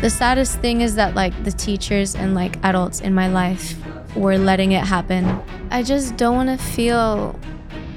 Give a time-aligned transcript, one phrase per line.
[0.00, 3.74] The saddest thing is that like the teachers and like adults in my life
[4.14, 5.40] were letting it happen.
[5.70, 7.38] I just don't want to feel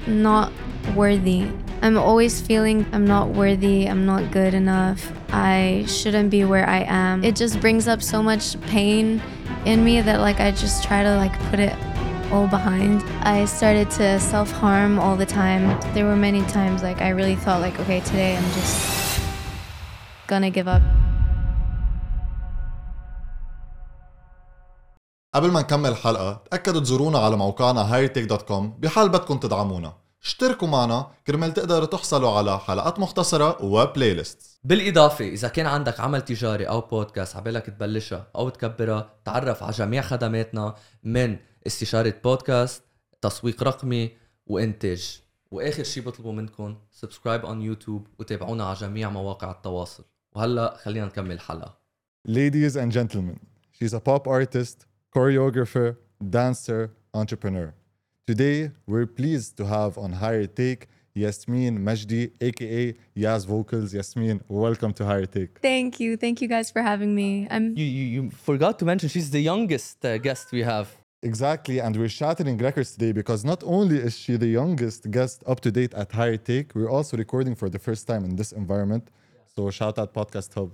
[0.07, 0.51] not
[0.96, 1.47] worthy.
[1.81, 6.79] I'm always feeling I'm not worthy, I'm not good enough, I shouldn't be where I
[6.79, 7.23] am.
[7.23, 9.22] It just brings up so much pain
[9.66, 11.74] in me that like I just try to like put it
[12.31, 13.04] all behind.
[13.22, 15.79] I started to self-harm all the time.
[15.94, 19.22] There were many times like I really thought like okay, today I'm just
[20.27, 20.81] gonna give up.
[25.33, 29.93] قبل ما نكمل الحلقة تأكدوا تزورونا على موقعنا hightech.com بحال بدكم تدعمونا.
[30.21, 36.21] اشتركوا معنا كرمال تقدروا تحصلوا على حلقات مختصرة وبلاي ليست بالإضافة إذا كان عندك عمل
[36.21, 41.37] تجاري أو بودكاست عبالك تبلشها أو تكبرها تعرف على جميع خدماتنا من
[41.67, 42.84] استشارة بودكاست
[43.21, 44.11] تسويق رقمي
[44.48, 45.21] وإنتاج.
[45.51, 50.03] وآخر شي بطلبه منكم سبسكرايب on يوتيوب وتابعونا على جميع مواقع التواصل.
[50.31, 51.77] وهلأ خلينا نكمل الحلقة.
[52.27, 53.39] Ladies and gentlemen,
[53.71, 55.98] she's a pop artist, choreographer,
[56.29, 57.74] dancer, entrepreneur.
[58.27, 63.93] Today, we're pleased to have on Higher Take Yasmin Majdi, aka Yas Vocals.
[63.93, 65.60] Yasmin, welcome to Higher Take.
[65.60, 66.16] Thank you.
[66.16, 67.48] Thank you guys for having me.
[67.50, 71.80] I'm You, you, you forgot to mention she's the youngest uh, guest we have Exactly,
[71.80, 75.70] and we're shattering records today because not only is she the youngest guest up to
[75.70, 79.10] date at Higher Take, we're also recording for the first time in this environment.
[79.54, 80.72] So shout out Podcast Hub.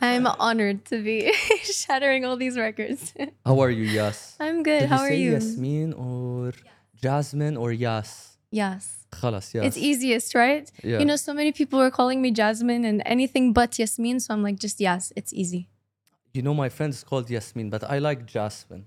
[0.00, 3.14] I'm honored to be shattering all these records.
[3.46, 4.36] How are you Yas?
[4.40, 4.80] I'm good.
[4.80, 5.32] Did How you are say you?
[5.32, 6.52] Yasmin or
[7.00, 8.38] Jasmine or Yas?
[8.50, 9.06] Yes.
[9.12, 10.70] خلاص Yas It's easiest, right?
[10.82, 10.98] Yeah.
[10.98, 14.42] You know, so many people are calling me Jasmine and anything but Yasmin, so I'm
[14.42, 15.68] like, just yes, it's easy.
[16.34, 18.86] You know, my friend is called Yasmin, but I like Jasmine.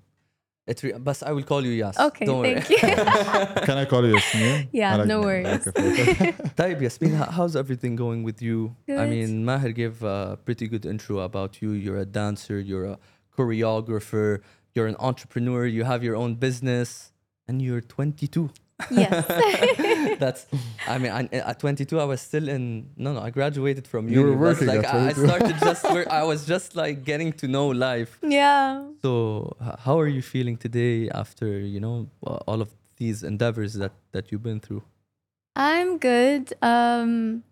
[0.70, 1.96] It re- but I will call you Yas.
[2.08, 2.60] Okay, Don't worry.
[2.60, 2.78] thank you.
[3.68, 4.70] Can I call you Yasmin?
[4.72, 5.26] Yeah, I like no that.
[5.28, 5.68] worries.
[5.68, 6.56] Okay, perfect.
[6.58, 8.76] طيب Yasmin, h- how's everything going with you?
[8.90, 9.10] I Good.
[9.14, 11.70] mean, Maher gave a pretty good intro about you.
[11.84, 12.98] You're a dancer, you're a
[13.38, 14.42] choreographer,
[14.74, 17.12] you're an entrepreneur, you have your own business,
[17.48, 18.50] and you're 22.
[18.91, 19.27] yes.
[20.19, 20.47] That's,
[20.87, 24.23] I mean, I, at 22, I was still in, no, no, I graduated from You
[24.23, 24.41] were uni.
[24.41, 27.49] That's working like, at I, I started just where I was just like getting to
[27.49, 28.19] know life.
[28.23, 28.85] yeah.
[29.03, 33.93] So, how are you feeling today after, you know, uh, all of these endeavors that,
[34.13, 34.83] that you've been through?
[35.57, 36.53] I'm good.
[36.63, 37.45] Um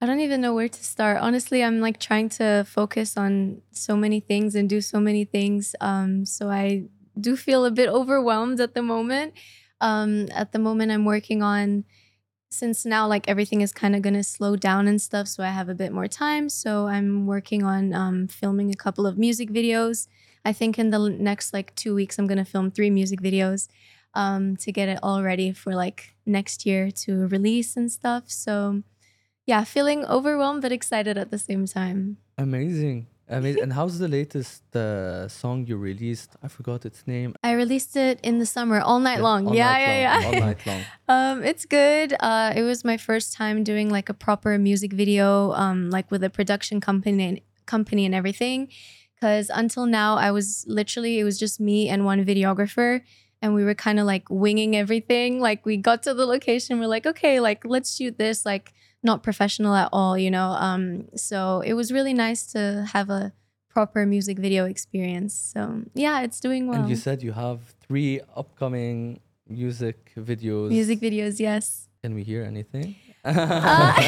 [0.00, 1.18] I don't even know where to start.
[1.18, 5.76] Honestly, I'm like trying to focus on so many things and do so many things.
[5.80, 6.84] Um so I
[7.20, 9.34] do feel a bit overwhelmed at the moment.
[9.82, 11.84] Um at the moment I'm working on
[12.50, 15.48] since now like everything is kind of going to slow down and stuff so I
[15.48, 16.48] have a bit more time.
[16.48, 20.08] So I'm working on um filming a couple of music videos.
[20.44, 23.68] I think in the next like 2 weeks I'm going to film 3 music videos
[24.14, 28.24] um, to get it all ready for like next year to release and stuff.
[28.26, 28.82] So,
[29.46, 32.18] yeah, feeling overwhelmed but excited at the same time.
[32.38, 33.06] Amazing.
[33.38, 33.62] Amazing.
[33.62, 36.30] and how's the latest uh, song you released?
[36.42, 37.34] I forgot its name.
[37.42, 39.46] I released it in the summer, all night Yeah, long.
[39.48, 40.82] all yeah, night yeah, long, yeah, All night long.
[41.14, 42.14] um, it's good.
[42.20, 46.22] Uh, it was my first time doing like a proper music video, um, like with
[46.24, 48.68] a production company and company and everything.
[49.14, 53.02] Because until now, I was literally it was just me and one videographer,
[53.40, 55.40] and we were kind of like winging everything.
[55.40, 59.22] Like we got to the location, we're like, okay, like let's shoot this, like not
[59.22, 60.50] professional at all, you know.
[60.52, 63.32] Um, so it was really nice to have a
[63.68, 65.34] proper music video experience.
[65.34, 66.80] So yeah, it's doing well.
[66.80, 70.68] And you said you have three upcoming music videos.
[70.68, 71.88] music videos, yes.
[72.02, 72.96] Can we hear anything?
[73.24, 73.32] Uh,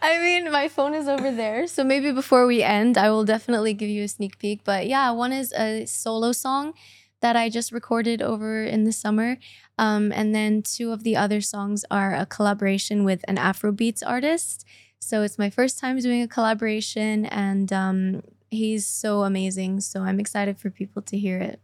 [0.00, 1.66] I mean, my phone is over there.
[1.66, 4.64] So maybe before we end, I will definitely give you a sneak peek.
[4.64, 6.74] But yeah, one is a solo song
[7.20, 9.38] that I just recorded over in the summer.
[9.78, 14.64] Um, and then two of the other songs are a collaboration with an Afrobeats artist.
[15.00, 19.80] So it's my first time doing a collaboration, and um, he's so amazing.
[19.80, 21.60] So I'm excited for people to hear it.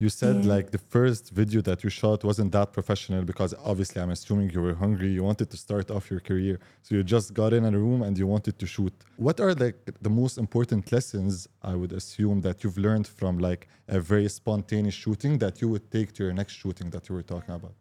[0.00, 0.54] You said Yeah.
[0.54, 4.60] like the first video that you shot wasn't that professional because obviously I'm assuming you
[4.60, 5.10] were hungry.
[5.18, 8.18] You wanted to start off your career, so you just got in a room and
[8.18, 8.92] you wanted to shoot.
[9.16, 13.68] What are like the most important lessons I would assume that you've learned from like
[13.86, 17.22] a very spontaneous shooting that you would take to your next shooting that you were
[17.34, 17.74] talking about?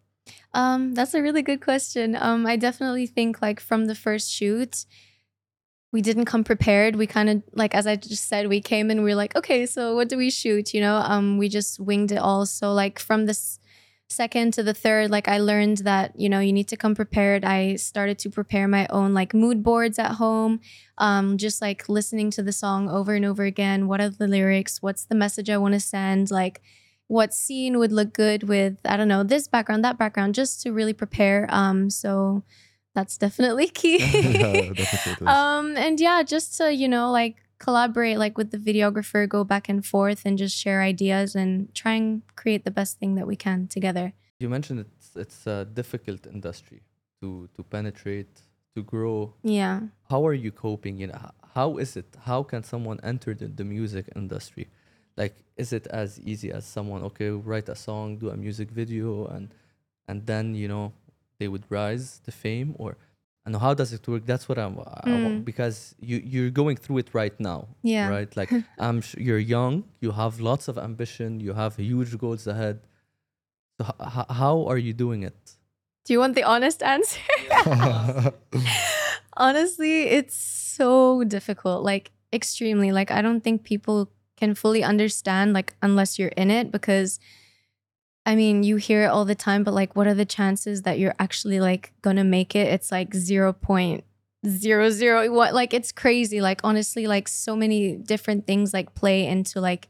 [0.54, 2.15] Um, that's a really good question.
[2.15, 4.86] Um, I definitely think like from the first shoot,
[5.94, 6.95] we didn't come prepared.
[6.95, 9.66] We kind of like as I just said, we came and we are like, okay,
[9.68, 10.74] so what do we shoot?
[10.74, 12.45] You know, um, we just winged it all.
[12.48, 13.60] So like from this
[14.10, 17.45] second to the third, like I learned that you know you need to come prepared.
[17.45, 20.62] I started to prepare my own like mood boards at home,
[20.98, 23.88] um, just like listening to the song over and over again.
[23.88, 24.81] What are the lyrics?
[24.81, 26.31] What's the message I want to send?
[26.31, 26.60] Like
[27.06, 30.72] what scene would look good with I don't know this background, that background, just to
[30.72, 31.46] really prepare.
[31.50, 32.44] Um, so
[32.94, 33.98] that's definitely key.
[34.00, 39.28] Yeah, definitely um, and yeah, just to you know like collaborate like with the videographer,
[39.28, 43.16] go back and forth and just share ideas and try and create the best thing
[43.16, 44.13] that we can together.
[44.40, 46.81] You mentioned it's it's a difficult industry
[47.22, 48.42] to to penetrate,
[48.75, 49.34] to grow.
[49.44, 49.81] Yeah.
[50.10, 50.98] How are you coping?
[50.98, 52.10] You know, how is it?
[52.25, 54.68] How can someone enter the, the music industry?
[55.16, 59.28] Like, is it as easy as someone okay write a song, do a music video,
[59.28, 59.54] and
[60.07, 60.94] and then you know
[61.44, 62.90] they would rise to fame, or
[63.45, 64.24] and how does it work?
[64.31, 64.84] That's what I'm I
[65.24, 65.44] wa- Mm.
[65.51, 65.78] because
[66.10, 67.60] you you're going through it right now,
[67.94, 68.07] Yeah.
[68.16, 68.31] right?
[68.42, 68.51] Like
[68.88, 72.78] I'm sh- you're young, you have lots of ambition, you have huge goals ahead.
[73.78, 75.40] So h- h- how are you doing it?
[76.06, 77.22] Do you want the honest answer?
[79.38, 82.92] Honestly, it's so difficult, like extremely.
[82.92, 84.00] Like I don't think people
[84.38, 87.19] can fully understand like unless you're in it because
[88.25, 90.98] I mean, you hear it all the time, but like what are the chances that
[90.98, 92.68] you're actually like to make it?
[92.68, 94.04] It's like 0.00
[95.31, 96.42] what like it's crazy.
[96.42, 99.90] Like honestly, like so many different things like play into like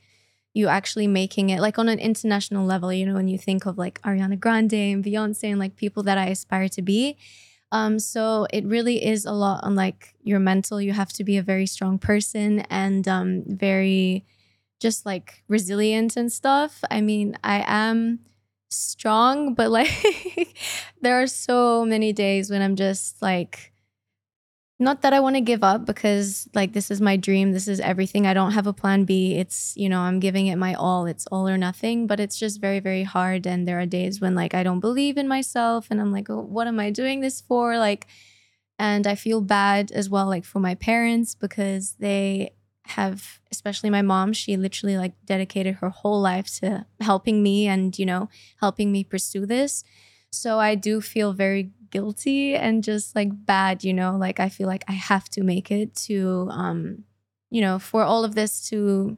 [0.53, 3.77] you actually making it like on an international level, you know, when you think of
[3.77, 7.17] like Ariana Grande and Beyonce and like people that I aspire to be.
[7.71, 10.79] Um, so it really is a lot on like your mental.
[10.79, 14.25] You have to be a very strong person and um very
[14.83, 16.83] just like resilient and stuff.
[16.91, 18.19] I mean, I am
[18.69, 20.53] strong, but like
[21.01, 23.71] there are so many days when I'm just like
[24.79, 27.79] not that I want to give up because like this is my dream, this is
[27.79, 28.27] everything.
[28.27, 29.35] I don't have a plan B.
[29.35, 31.05] It's, you know, I'm giving it my all.
[31.05, 34.35] It's all or nothing, but it's just very very hard and there are days when
[34.35, 37.39] like I don't believe in myself and I'm like, oh, "What am I doing this
[37.39, 38.07] for?" Like
[38.77, 42.51] and I feel bad as well like for my parents because they
[42.87, 47.97] have especially my mom, she literally like dedicated her whole life to helping me and,
[47.97, 49.83] you know, helping me pursue this.
[50.31, 54.67] So I do feel very guilty and just like bad, you know, like I feel
[54.67, 57.03] like I have to make it to um
[57.51, 59.15] you know, for all of this to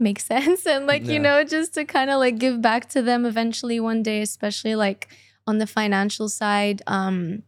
[0.00, 1.12] make sense and like, Yeah.
[1.12, 4.74] you know, just to kind of like give back to them eventually one day, especially
[4.74, 5.08] like
[5.46, 6.82] on the financial side.
[6.86, 7.44] Um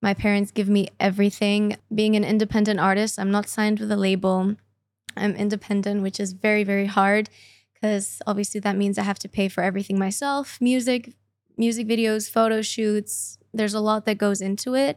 [0.00, 1.76] my parents give me everything.
[1.94, 4.56] Being an independent artist, I'm not signed with a label.
[5.16, 7.28] I'm independent, which is very, very hard
[7.74, 11.12] because obviously that means I have to pay for everything myself music,
[11.56, 13.38] music videos, photo shoots.
[13.52, 14.96] There's a lot that goes into it.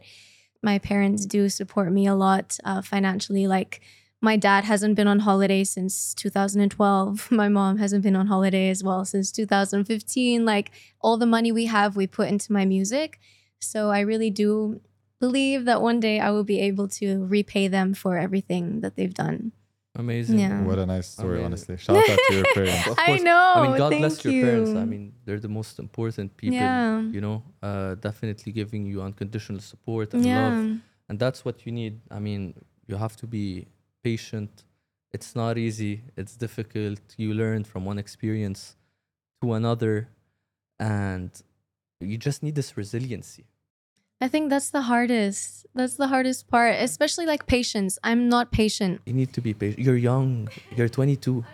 [0.62, 3.46] My parents do support me a lot uh, financially.
[3.46, 3.80] Like,
[4.22, 7.30] my dad hasn't been on holiday since 2012.
[7.30, 10.44] My mom hasn't been on holiday as well since 2015.
[10.44, 10.70] Like,
[11.00, 13.20] all the money we have, we put into my music.
[13.60, 14.80] So, I really do
[15.20, 19.14] believe that one day I will be able to repay them for everything that they've
[19.14, 19.52] done.
[19.98, 20.38] Amazing.
[20.38, 20.62] Yeah.
[20.62, 21.44] what a nice story, Amazing.
[21.46, 21.76] honestly.
[21.78, 22.86] Shout out to your parents.
[22.86, 23.22] Of I course.
[23.22, 23.52] know.
[23.56, 24.70] I mean, God bless thank your parents.
[24.70, 26.56] I mean, they're the most important people.
[26.56, 27.00] Yeah.
[27.00, 30.48] You know, uh, definitely giving you unconditional support and yeah.
[30.48, 30.78] love,
[31.08, 32.00] and that's what you need.
[32.10, 32.54] I mean,
[32.86, 33.66] you have to be
[34.04, 34.64] patient.
[35.12, 36.02] It's not easy.
[36.16, 37.00] It's difficult.
[37.16, 38.76] You learn from one experience
[39.42, 40.08] to another,
[40.78, 41.30] and
[42.00, 43.44] you just need this resiliency.
[44.20, 45.66] I think that's the hardest.
[45.74, 47.98] That's the hardest part, especially like patience.
[48.02, 49.80] I'm not patient, You need to be patient.
[49.84, 50.48] You're young.
[50.74, 51.44] You're 22.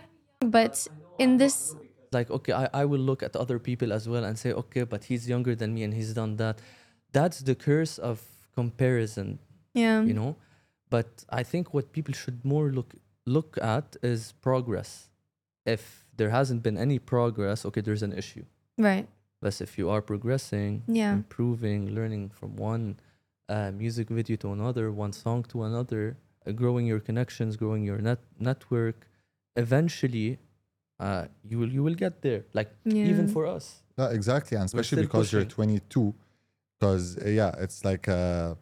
[0.40, 0.86] but
[1.18, 1.74] in this,
[2.12, 5.04] like okay I, I will look at other people as well and say okay but
[5.04, 6.58] he's younger than me and he's done that
[7.12, 8.20] that's the curse of
[8.54, 9.38] comparison
[9.74, 10.36] yeah, you know
[10.90, 12.94] but i think what people should more look
[13.24, 15.08] look at is progress
[15.64, 18.44] if there hasn't been any progress okay there's an issue
[18.78, 19.06] right,
[19.42, 21.12] but if you are progressing Yeah.
[21.20, 22.84] improving learning from one
[23.54, 26.02] uh, music video to another one song to another
[26.46, 28.98] uh, growing your connections growing your net network
[29.64, 30.28] eventually
[31.04, 32.70] uh, you will you will get there like
[33.10, 33.66] even for us
[33.98, 36.14] No, exactly, and especially still because you're 22.
[36.78, 37.04] Because
[37.40, 38.56] yeah, it's like a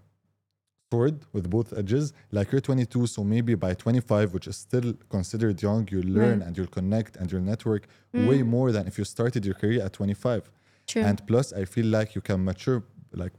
[0.92, 2.04] sword with both edges.
[2.37, 6.46] Like you're 22, so maybe by 25, which is still considered young, you'll learn Right.
[6.46, 7.82] and you'll connect and you'll network
[8.28, 8.49] way Mm.
[8.56, 10.42] more than if you started your career at 25.
[10.92, 11.02] True.
[11.09, 12.80] And plus, I feel like you can mature
[13.23, 13.32] like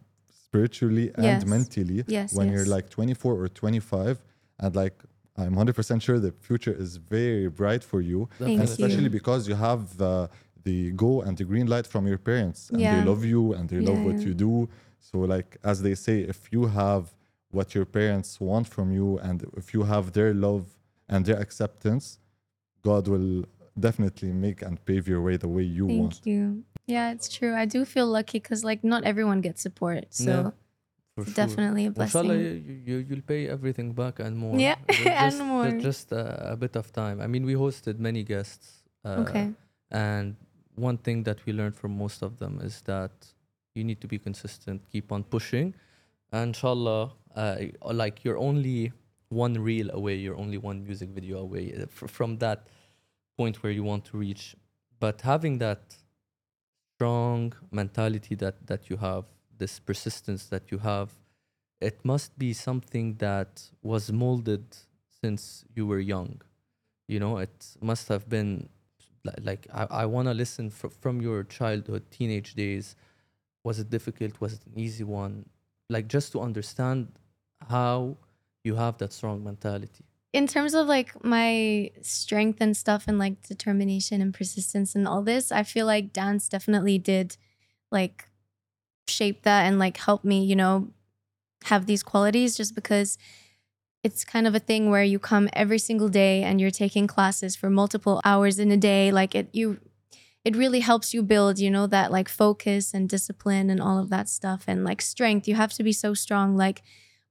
[0.46, 1.46] spiritually and Yes.
[1.55, 4.22] mentally Yes, when you're like 24 or 25.
[4.60, 4.96] And like
[5.38, 8.74] I'm 100% sure the future is very bright for you Thank and you.
[8.74, 10.27] especially because you have uh,
[10.67, 12.93] the go and the green light from your parents and Yeah.
[12.96, 14.53] they love you and they love Yeah, what you do
[15.10, 17.03] so like as they say if you have
[17.58, 20.63] what your parents want from you and if you have their love
[21.12, 22.05] and their acceptance
[22.88, 23.34] god will
[23.80, 26.63] definitely make and pave your way the way you Thank want you.
[26.88, 27.54] Yeah, it's true.
[27.56, 30.51] I do feel lucky because like not everyone gets support, so Yeah,
[31.16, 31.34] for sure.
[31.34, 32.22] definitely a blessing.
[32.22, 34.60] Inshallah, you, you, you'll pay everything back and more.
[34.60, 35.72] Yeah, Ju- and more.
[35.72, 37.22] Just a, a bit of time.
[37.22, 38.84] I mean, we hosted many guests.
[39.06, 39.51] Uh, okay.
[39.90, 40.36] And
[40.75, 43.12] one thing that we learned from most of them is that
[43.75, 45.74] you need to be consistent, keep on pushing.
[46.32, 47.56] And inshallah, uh,
[47.92, 48.92] like you're only
[49.32, 52.68] one reel away you're only one music video away uh, from that
[53.38, 54.55] point where you want to reach
[55.00, 55.95] but having that
[56.95, 59.25] strong mentality that that you have
[59.57, 61.09] this persistence that you have
[61.79, 64.65] it must be something that was molded
[65.21, 66.41] since you were young.
[67.07, 68.69] You know it must have been
[69.25, 72.95] li- like i, I want to listen fr- from your childhood teenage days.
[73.63, 74.39] Was it difficult?
[74.41, 75.50] Was it an easy one?
[75.89, 77.07] Like just to understand
[77.69, 78.17] how
[78.63, 83.45] you have that strong mentality in terms of like my strength and stuff and like
[83.47, 87.38] determination and persistence and all this, I feel like dance definitely did
[87.91, 88.29] like
[89.07, 90.89] shape that and like help me, you know,
[91.65, 93.17] have these qualities just because
[94.03, 97.55] it's kind of a thing where you come every single day and you're taking classes
[97.55, 99.79] for multiple hours in a day like it you
[100.43, 104.09] it really helps you build you know that like focus and discipline and all of
[104.09, 105.47] that stuff and like strength.
[105.47, 106.81] You have to be so strong like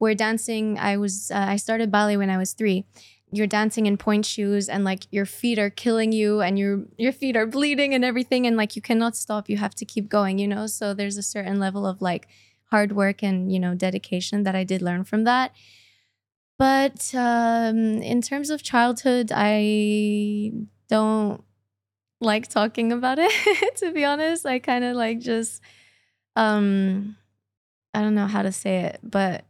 [0.01, 2.85] where dancing i was uh, i started ballet when i was three.
[3.33, 7.13] You're dancing in pointe shoes and like your feet are killing you and your your
[7.13, 10.41] feet are bleeding and everything and like you cannot stop you have to keep going
[10.41, 10.67] you know?
[10.67, 12.27] So there's a certain level of like
[12.73, 15.53] hard work and you know dedication that i did learn from that.
[16.59, 17.79] But um
[18.13, 20.51] in terms of childhood i
[20.89, 21.45] don't
[22.21, 24.45] like talking about it to be honest.
[24.47, 25.63] I kind of like just
[26.37, 27.17] um
[27.95, 29.45] i don't know how to say it but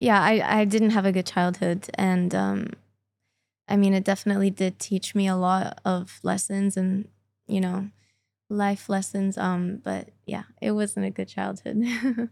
[0.00, 1.88] yeah, I, I didn't have a good childhood.
[1.94, 2.70] And um,
[3.68, 7.08] I mean, it definitely did teach me a lot of lessons and,
[7.46, 7.90] you know,
[8.48, 9.36] life lessons.
[9.36, 11.84] Um, but yeah, it wasn't a good childhood.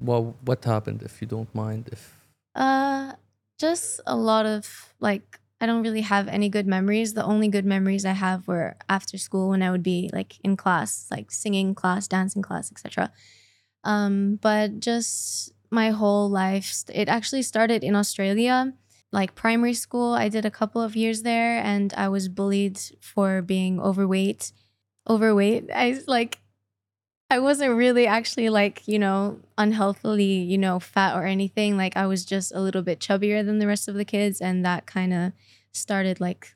[0.00, 2.26] well what happened if you don't mind if
[2.56, 3.12] uh,
[3.58, 7.14] just a lot of like, I don't really have any good memories.
[7.14, 10.56] The only good memories I have were after school when I would be like in
[10.56, 13.12] class, like singing class, dancing class, etc.
[13.84, 16.84] Um, but just my whole life.
[16.92, 18.72] It actually started in Australia,
[19.12, 20.12] like primary school.
[20.14, 24.52] I did a couple of years there and I was bullied for being overweight.
[25.08, 25.70] Overweight.
[25.74, 26.40] I like
[27.28, 31.76] I wasn't really actually like, you know, unhealthily, you know, fat or anything.
[31.76, 34.64] Like I was just a little bit chubbier than the rest of the kids and
[34.64, 35.32] that kind of
[35.72, 36.54] started like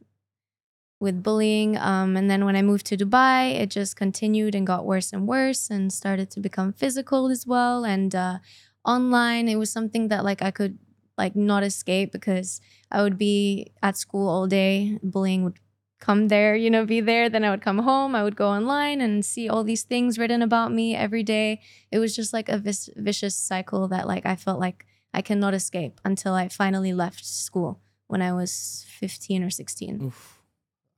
[1.00, 1.76] with bullying.
[1.76, 5.26] Um, and then when I moved to Dubai, it just continued and got worse and
[5.26, 7.84] worse and started to become physical as well.
[7.84, 8.38] And uh,
[8.84, 10.78] online it was something that like i could
[11.18, 12.60] like not escape because
[12.90, 15.58] i would be at school all day bullying would
[16.00, 19.02] come there you know be there then i would come home i would go online
[19.02, 21.60] and see all these things written about me every day
[21.90, 25.52] it was just like a vis- vicious cycle that like i felt like i cannot
[25.52, 30.40] escape until i finally left school when i was 15 or 16 Oof.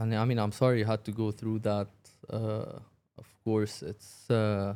[0.03, 1.89] And I mean, I'm sorry you had to go through that.
[2.29, 2.81] Uh,
[3.19, 4.75] of course, it's uh,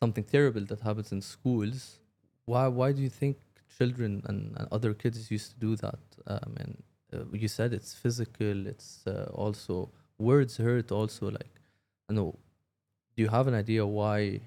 [0.00, 1.98] something terrible that happens in schools.
[2.46, 2.68] Why?
[2.68, 3.36] Why do you think
[3.78, 5.98] children and, and other kids used to do that?
[6.26, 8.66] I mean, uh, you said it's physical.
[8.66, 10.90] It's uh, also words hurt.
[10.90, 11.54] Also, like,
[12.08, 12.38] I know.
[13.16, 14.40] Do you have an idea why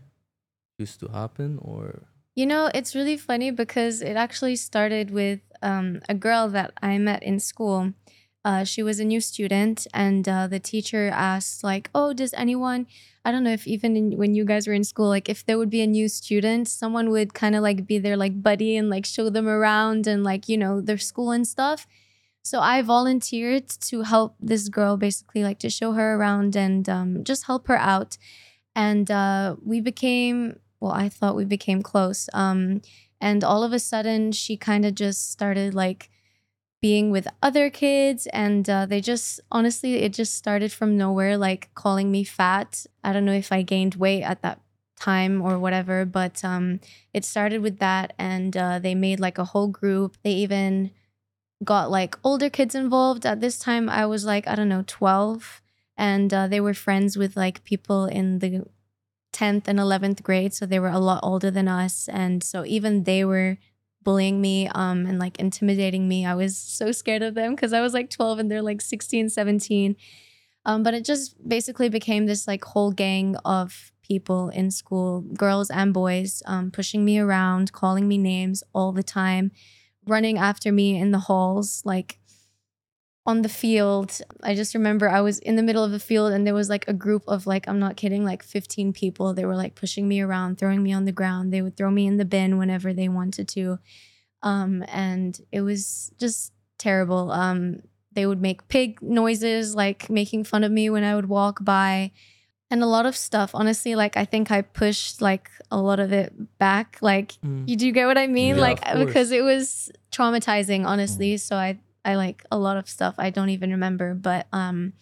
[0.78, 2.04] used to happen, or
[2.36, 6.98] You know, it's really funny because it actually started with um, a girl that I
[6.98, 7.94] met in school.
[8.46, 12.88] Uh, she was a new student, and uh, the teacher asked, like, "Oh, does anyone?
[13.26, 15.58] I don't know if even in, when you guys were in school, like, if there
[15.58, 18.90] would be a new student, someone would kind of like be their like buddy and
[18.90, 21.86] like show them around and like you know their school and stuff."
[22.42, 27.24] So I volunteered to help this girl, basically, like to show her around and um,
[27.24, 28.18] just help her out.
[28.76, 32.30] And uh, we became well, I thought we became close.
[32.34, 32.82] Um,
[33.20, 36.10] and all of a sudden, she kind of just started like
[36.82, 41.70] being with other kids, and uh, they just honestly, it just started from nowhere, like
[41.76, 42.86] calling me fat.
[43.04, 44.62] I don't know if I gained weight at that
[45.00, 46.80] time or whatever, but um,
[47.14, 50.18] it started with that, and uh, they made like a whole group.
[50.24, 50.92] They even
[51.64, 53.26] got like older kids involved.
[53.26, 55.62] At this time, I was like, I don't know, 12.
[55.98, 58.66] And uh, they were friends with like people in the
[59.34, 63.04] 10th and 11th grade so they were a lot older than us and so even
[63.04, 63.58] they were
[64.04, 66.26] bullying me um and like intimidating me.
[66.26, 69.30] I was so scared of them because i was like 12 and they're like 16
[69.30, 69.96] 17
[70.66, 75.70] um but it just basically became this like whole gang of people in school girls
[75.70, 79.52] and boys um pushing me around calling me names all the time
[80.08, 82.19] running after me in the halls like
[83.26, 84.20] on the field.
[84.42, 86.88] I just remember I was in the middle of the field and there was like
[86.88, 89.34] a group of like, I'm not kidding, like 15 people.
[89.34, 91.54] They were like pushing me around, throwing me on the ground.
[91.54, 93.78] They would throw me in the bin whenever they wanted to.
[94.42, 97.32] Um, and it was just terrible.
[97.32, 97.82] Um,
[98.14, 102.12] they would make pig noises, like making fun of me when I would walk by.
[102.72, 106.14] and a lot of stuff honestly like i think i pushed like a lot of
[106.14, 107.64] it back like Mm.
[107.68, 111.80] you do get what i mean Yeah, like because it was traumatizing honestly so i
[112.06, 114.94] i like a lot of stuff i don't even remember but um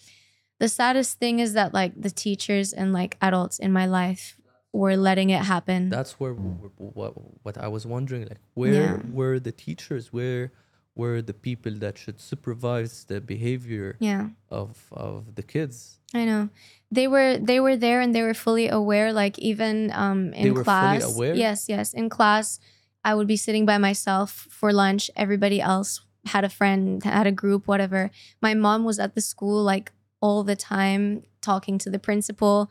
[0.59, 4.37] the saddest thing is that like the teachers and like adults in my life
[4.73, 7.13] were letting it happen That's where what
[7.43, 8.97] what I was wondering, like where Yeah.
[9.11, 10.11] were the teachers?
[10.13, 10.51] Where
[10.95, 15.99] were the people that should supervise the behavior yeah of of the kids?
[16.13, 16.49] I know.
[16.91, 19.13] They were they were there and they were fully aware.
[19.13, 21.13] Like even um in They were fully class.
[21.15, 21.35] aware?
[21.35, 21.93] Yes, yes.
[21.93, 22.59] In class,
[23.03, 25.09] I would be sitting by myself for lunch.
[25.15, 28.11] Everybody else had a friend, had a group, whatever.
[28.41, 29.91] My mom was at the school like
[30.21, 32.69] all the time talking to the principal.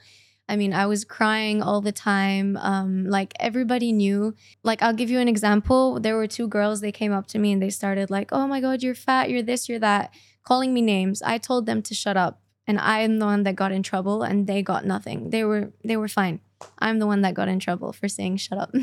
[0.48, 2.56] I mean, I was crying all the time.
[2.58, 4.34] Um, like everybody knew.
[4.62, 5.98] Like I'll give you an example.
[5.98, 6.80] There were two girls.
[6.80, 9.28] They came up to me and they started like, "Oh my god, you're fat.
[9.28, 9.68] You're this.
[9.68, 11.20] You're that," calling me names.
[11.22, 14.46] I told them to shut up and I'm the one that got in trouble and
[14.46, 15.30] they got nothing.
[15.30, 16.40] They were they were fine.
[16.78, 18.74] I'm the one that got in trouble for saying shut up.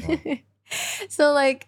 [1.10, 1.68] so like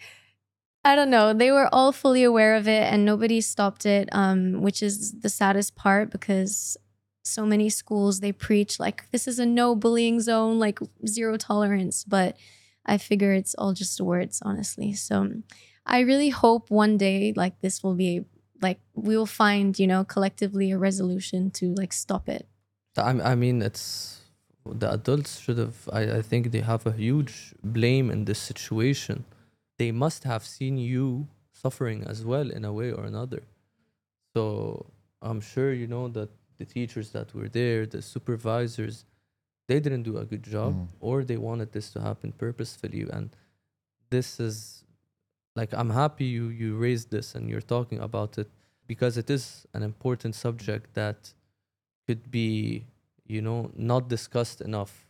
[0.86, 1.34] I don't know.
[1.34, 5.30] They were all fully aware of it and nobody stopped it um which is the
[5.30, 6.77] saddest part because
[7.24, 12.04] so many schools they preach like this is a no bullying zone like zero tolerance
[12.04, 12.38] but
[12.86, 14.94] I figure it's all just words honestly.
[14.94, 15.15] So
[15.88, 18.25] I really hope one day like this will be
[18.62, 22.48] like we will find you know collectively a resolution to like stop it
[22.98, 24.22] I, I mean, it's
[24.65, 25.89] the adults should have.
[25.92, 29.25] I, I think they have a huge blame in this situation.
[29.77, 33.44] They must have seen you suffering as well in a way or another.
[34.34, 34.86] So
[35.22, 39.05] I'm sure you know that the teachers that were there, the supervisors,
[39.67, 40.88] they didn't do a good job, Mm.
[41.00, 43.01] or they wanted this to happen purposefully.
[43.10, 43.29] And
[44.10, 44.84] this is
[45.55, 48.50] like I'm happy you you raised this and you're talking about it
[48.88, 51.34] because it is an important subject that
[52.08, 52.86] could be
[53.25, 55.05] you know not discussed enough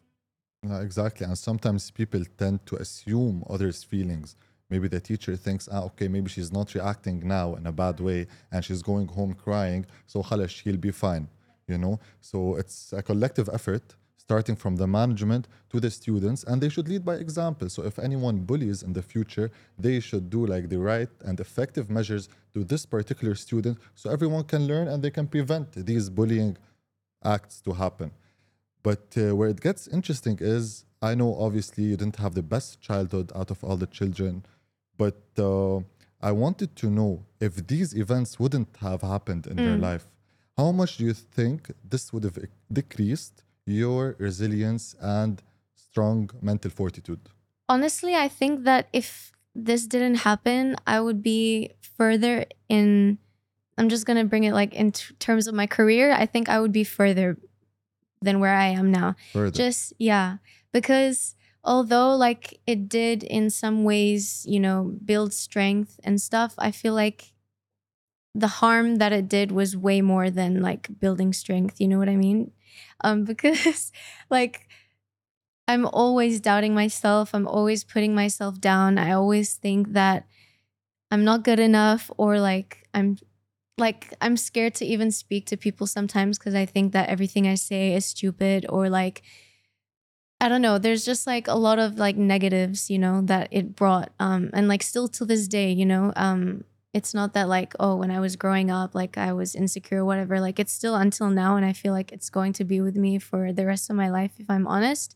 [0.81, 1.25] exactly.
[1.27, 4.35] And sometimes people tend to assume others' feelings.
[4.70, 8.26] Maybe the teacher thinks, ah, okay, maybe she's not reacting now in a bad way
[8.52, 11.28] and she's going home crying, so خلاص, she'll be fine,
[11.66, 11.98] you know?
[12.20, 13.96] So it's a collective effort
[14.30, 17.68] starting from the management to the students and they should lead by example.
[17.68, 21.90] So if anyone bullies in the future, they should do like the right and effective
[21.90, 26.56] measures to this particular student so everyone can learn and they can prevent these bullying
[27.24, 28.12] acts to happen.
[28.84, 32.80] But uh, where it gets interesting is I know obviously you didn't have the best
[32.80, 34.44] childhood out of all the children,
[34.97, 35.77] but uh,
[36.21, 39.81] I wanted to know if these events wouldn't have happened in your Mm.
[39.89, 40.05] life,
[40.57, 41.57] how much do you think
[41.93, 42.37] this would have
[42.71, 45.41] decreased your resilience and
[45.87, 47.19] strong mental fortitude?
[47.67, 49.07] honestly i think that if
[49.69, 51.41] this didn't happen i would be
[51.97, 52.45] further
[52.77, 53.17] in
[53.77, 56.57] i'm just gonna bring it like in t- terms of my career i think i
[56.61, 57.27] would be further
[58.21, 59.49] than where i am now Further.
[59.63, 60.37] just yeah
[60.77, 61.17] because
[61.65, 66.93] although like it did in some ways you know build strength and stuff i feel
[66.93, 67.33] like
[68.33, 72.09] the harm that it did was way more than like building strength you know what
[72.09, 72.51] i mean?
[73.01, 73.91] Um because
[74.29, 74.67] like
[75.67, 80.25] i'm always doubting myself i'm always putting myself down i always think that
[81.11, 83.17] i'm not good enough or like i'm
[83.77, 87.55] like i'm scared to even speak to people sometimes because i think that everything i
[87.55, 89.23] say is stupid or like
[90.41, 90.77] I don't know.
[90.77, 94.11] There's just like a lot of like negatives, you know, that it brought.
[94.19, 97.95] Um, and like still to this day, you know, um, it's not that like, oh,
[97.95, 100.39] when I was growing up, like I was insecure whatever.
[100.39, 103.19] Like it's still until now, and I feel like it's going to be with me
[103.19, 105.15] for the rest of my life, if I'm honest.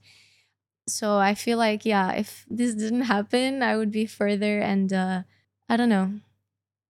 [0.87, 5.23] So I feel like, yeah, if this didn't happen, I would be further and uh
[5.69, 6.19] I don't know.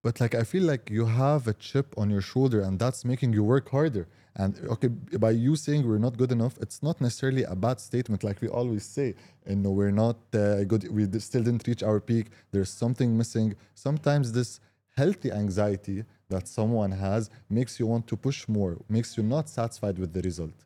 [0.01, 3.33] But like I feel like you have a chip on your shoulder and that's making
[3.33, 4.07] you work harder.
[4.41, 4.87] And okay,
[5.25, 8.47] by you saying we're not good enough, it's not necessarily a bad statement like we
[8.47, 9.07] always say.
[9.49, 12.27] You know, we're not uh, good, we still didn't reach our peak.
[12.53, 13.49] There's something missing.
[13.75, 14.61] Sometimes this
[14.95, 15.99] healthy anxiety
[16.29, 20.21] that someone has makes you want to push more, makes you not satisfied with the
[20.21, 20.57] result.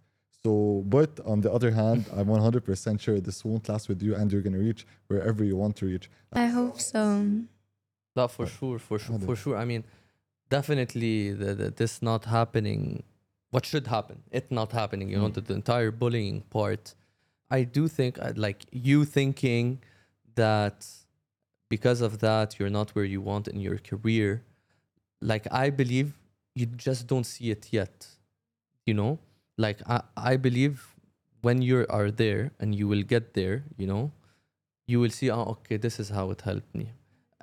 [0.43, 4.31] So, but on the other hand, I'm 100% sure this won't last with you and
[4.31, 6.11] you're going to reach wherever you want to reach.
[6.33, 7.03] I hope so.
[8.15, 9.57] That for sure, for sure, for sure.
[9.57, 9.83] I mean,
[10.49, 13.03] definitely, the, the, this not happening.
[13.53, 14.17] What should happen?
[14.37, 15.07] It not happening.
[15.11, 15.35] You know, Mm.
[15.37, 16.83] the, the entire bullying part.
[17.57, 19.65] I do think, uh, like you thinking
[20.43, 20.77] that
[21.69, 24.29] because of that you're not where you want in your career.
[25.31, 26.09] Like I believe
[26.59, 27.95] you just don't see it yet.
[28.87, 29.11] You know,
[29.65, 29.97] like I
[30.31, 30.75] I believe
[31.45, 33.55] when you are there and you will get there.
[33.81, 34.03] You know,
[34.91, 35.29] you will see.
[35.37, 36.87] Oh, okay, this is how it helped me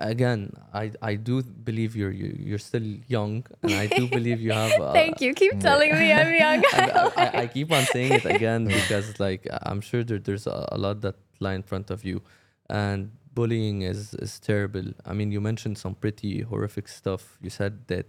[0.09, 4.51] again, I I do believe you're you- you're still young, and I do believe you
[4.51, 4.71] have.
[4.81, 5.33] Uh, Thank you.
[5.33, 6.63] Keep telling me I'm young.
[6.73, 10.67] I, I, I keep on saying it again because like I'm sure there, there's a,
[10.71, 12.21] a lot that lie in front of you,
[12.69, 14.87] and bullying is is terrible.
[15.05, 17.37] I mean, you mentioned some pretty horrific stuff.
[17.41, 18.05] You said that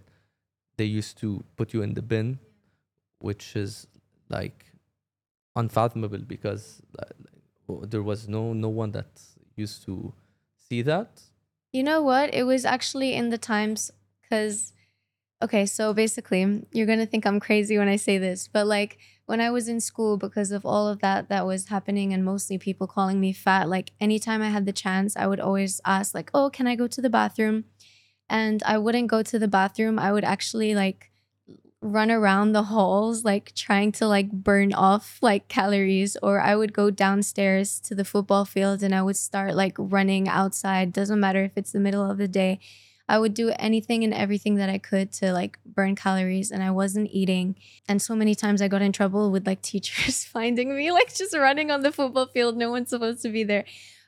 [0.77, 2.39] they used to put you in the bin,
[3.19, 3.87] which is
[4.29, 4.65] like
[5.55, 7.05] unfathomable because uh,
[7.87, 9.21] there was no no one that
[9.55, 10.13] used to
[10.57, 11.21] see that.
[11.73, 12.33] You know what?
[12.33, 14.73] It was actually in the times because,
[15.41, 18.99] okay, so basically, you're going to think I'm crazy when I say this, but like
[19.25, 22.59] when I was in school, because of all of that that was happening and mostly
[22.59, 26.29] people calling me fat, like anytime I had the chance, I would always ask, like,
[26.33, 27.65] oh, can I go to the bathroom?
[28.29, 29.99] And I wouldn't go to the bathroom.
[29.99, 31.11] I would actually like
[31.83, 36.73] run around the halls like trying to like burn off like calories or I would
[36.73, 40.93] go downstairs to the football field and I would start like running outside.
[40.93, 42.59] Doesn't matter if it's the middle of the day.
[43.09, 46.71] I would do anything and everything that I could to like burn calories and I
[46.71, 47.55] wasn't eating.
[47.87, 51.35] And so many times I got in trouble with like teachers finding me like just
[51.35, 52.55] running on the football field.
[52.55, 53.65] No one's supposed to be there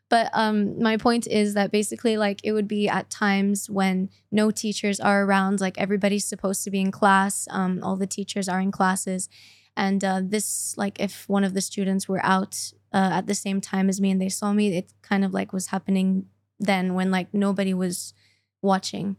[0.10, 4.52] but um, my point is that basically, like, it would be at times when no
[4.52, 8.60] teachers are around, like, everybody's supposed to be in class, um, all the teachers are
[8.60, 9.30] in classes.
[9.76, 13.60] And uh, this, like, if one of the students were out uh, at the same
[13.62, 16.28] time as me and they saw me, it kind of like was happening
[16.60, 18.14] then when, like, nobody was
[18.62, 19.18] watching,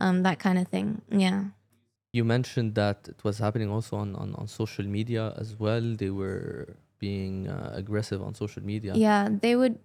[0.00, 1.02] um, that kind of thing.
[1.10, 1.44] Yeah.
[2.12, 5.82] You mentioned that it was happening also on, on, on social media as well.
[5.82, 8.94] They were being uh, aggressive on social media.
[8.94, 9.78] Yeah, they would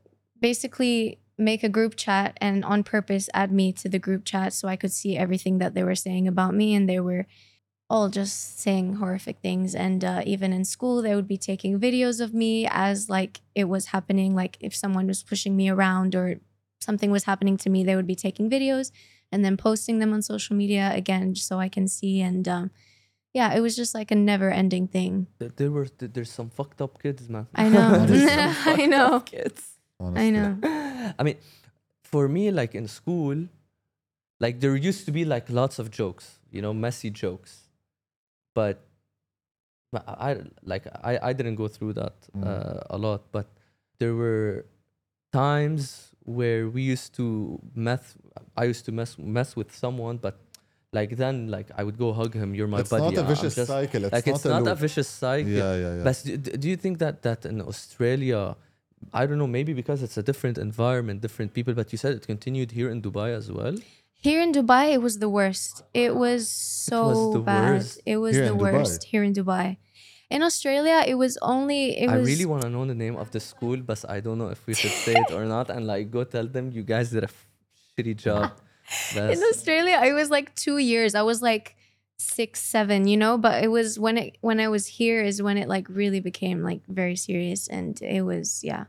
[0.45, 4.67] basically make a group chat and on purpose add me to the group chat so
[4.67, 6.75] I could see everything that they were saying about me.
[6.75, 7.25] And they were
[7.89, 9.73] all just saying horrific things.
[9.73, 13.63] And uh, even in school, they would be taking videos of me as like it
[13.65, 14.35] was happening.
[14.35, 16.35] Like if someone was pushing me around or
[16.79, 18.91] something was happening to me, they would be taking videos
[19.31, 22.21] and then posting them on social media again, just so I can see.
[22.21, 22.71] And um,
[23.33, 25.25] yeah, it was just like a never ending thing.
[25.39, 27.47] There were there's some fucked up kids, man.
[27.55, 28.05] I know.
[28.65, 29.21] I know.
[29.21, 29.74] kids.
[29.99, 30.27] Honestly.
[30.27, 31.13] I know.
[31.19, 31.37] I mean,
[32.03, 33.47] for me, like in school,
[34.39, 37.69] like there used to be like lots of jokes, you know, messy jokes,
[38.53, 38.81] but
[39.91, 42.43] but I I- like I I didn't go through that Mm.
[42.43, 43.47] uh, a lot, but
[43.99, 44.65] there were
[45.31, 48.15] times where we used to mess.
[48.57, 50.35] I used to mess mess with someone, but
[50.91, 52.55] like then like I would go hug him.
[52.55, 53.03] You're my it's buddy.
[53.03, 54.03] not a I'm vicious just- cycle.
[54.05, 54.79] It's like not it's a not a loop.
[54.79, 55.51] vicious cycle.
[55.51, 56.03] Yeah, yeah, yeah.
[56.03, 58.55] But do, do you think that that in Australia,
[59.13, 62.25] I don't know, maybe because it's a different environment, different people, but you said it
[62.27, 63.75] continued here in Dubai as well.
[64.27, 65.83] Here in Dubai, it was the worst.
[65.93, 67.73] It was so the bad.
[67.73, 68.01] worst.
[68.05, 68.73] It was Here the in Dubai?
[68.73, 69.77] worst here in Dubai.
[70.31, 73.29] In Australia, it was only it I was really want to know the name of
[73.29, 75.69] the school, but I don't know if we should say it or not.
[75.69, 77.45] And like, go tell them you guys did a f-
[77.95, 78.51] shitty job.
[79.15, 80.01] in Australia.
[80.03, 81.13] It was like two years.
[81.15, 81.75] I was like
[82.17, 83.37] six, seven, you know.
[83.37, 86.63] But it was when it when I was here is when it like really became
[86.63, 88.85] like very serious, and it was yeah,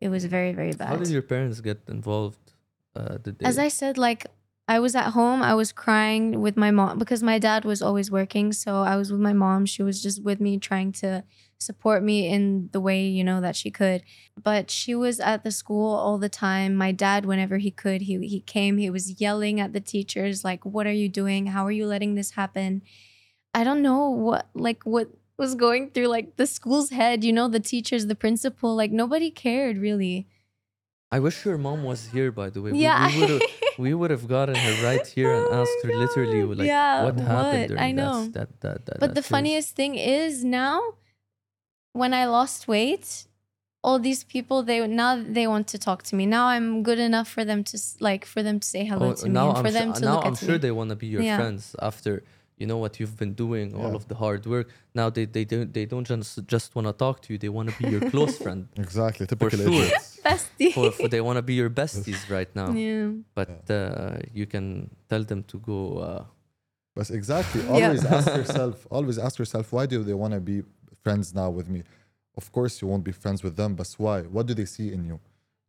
[0.00, 0.88] it was very very bad.
[0.88, 2.52] how did your parents get involved?
[2.94, 4.26] Uh, did they, As I said, like
[4.70, 8.08] I was at home, I was crying with my mom because my dad was always
[8.08, 8.52] working.
[8.52, 9.66] So I was with my mom.
[9.66, 11.24] She was just with me trying to
[11.58, 14.04] support me in the way, you know, that she could.
[14.40, 16.76] But she was at the school all the time.
[16.76, 20.64] My dad, whenever he could, he he came, he was yelling at the teachers, like,
[20.64, 21.46] what are you doing?
[21.46, 22.82] How are you letting this happen?
[23.52, 27.48] I don't know what like what was going through like the school's head, you know,
[27.48, 30.28] the teachers, the principal, like nobody cared really.
[31.12, 32.70] I wish your mom was here, by the way.
[32.72, 33.08] We- Yeah.
[33.08, 33.42] We, would have
[33.84, 36.58] we would have gotten her right here and Oh asked her literally God.
[36.58, 37.68] like Yeah, what happened what?
[37.68, 38.22] during I know.
[38.22, 40.76] s- that that, that, But that the funniest thing is now,
[41.92, 43.26] when I lost weight,
[43.82, 46.26] all these people they now they want to talk to me.
[46.26, 49.14] Now I'm good enough for them to s- like for them to say hello Oh,
[49.14, 50.58] to me now and for I'm them su- to now look I'm at sure me.
[50.58, 51.38] they want to be your Yeah.
[51.38, 52.22] friends after
[52.60, 53.98] you know what you've been doing, all Yeah.
[54.00, 54.66] of the hard work.
[55.00, 57.38] Now they they don't they don't just just want to talk to you.
[57.44, 58.60] They want to be your close friend.
[58.86, 59.24] Exactly.
[59.26, 59.68] Typical sure.
[59.68, 60.06] idiots.
[60.28, 60.72] Bestie.
[60.76, 62.68] For, for they want to be your besties right now.
[62.72, 63.08] yeah.
[63.38, 64.66] But uh, you can
[65.10, 65.78] tell them to go.
[66.08, 66.24] Uh,
[66.98, 67.74] But exactly, Yeah.
[67.86, 70.56] always ask yourself, always ask yourself, why do they want to be
[71.04, 71.80] friends now with me?
[72.40, 74.18] Of course, you won't be friends with them, but why?
[74.34, 75.16] What do they see in you?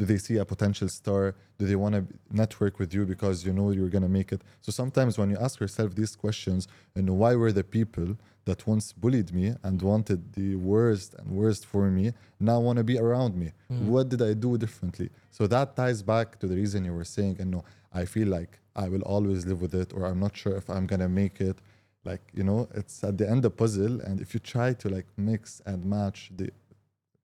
[0.01, 1.35] Do they see a potential star?
[1.59, 4.41] Do they want to network with you because you know you're going to make it?
[4.65, 8.65] So sometimes when you ask yourself these questions, you know, why were the people that
[8.65, 12.97] once bullied me and wanted the worst and worst for me now want to be
[12.97, 13.51] around me?
[13.71, 13.89] Mm.
[13.93, 15.11] What did I do differently?
[15.29, 18.57] So that ties back to the reason you were saying, and no, I feel like
[18.75, 21.57] I will always live with it, or I'm not sure if I'm gonna make it.
[22.03, 25.05] Like you know, it's at the end a puzzle, and if you try to like
[25.15, 26.49] mix and match the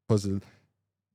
[0.07, 0.41] puzzle,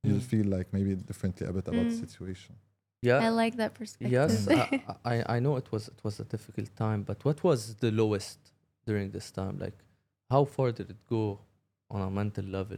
[0.03, 0.31] you'll Mm.
[0.33, 2.05] feel like maybe differently a bit about the Mm.
[2.07, 2.55] situation.
[3.01, 3.19] Yeah.
[3.27, 4.11] I like that perspective.
[4.11, 7.59] Yes, I, I I know it was it was a difficult time, but what was
[7.83, 8.39] the lowest
[8.85, 9.55] during this time?
[9.65, 9.77] Like,
[10.29, 11.39] how far did it go
[11.89, 12.77] on a mental level,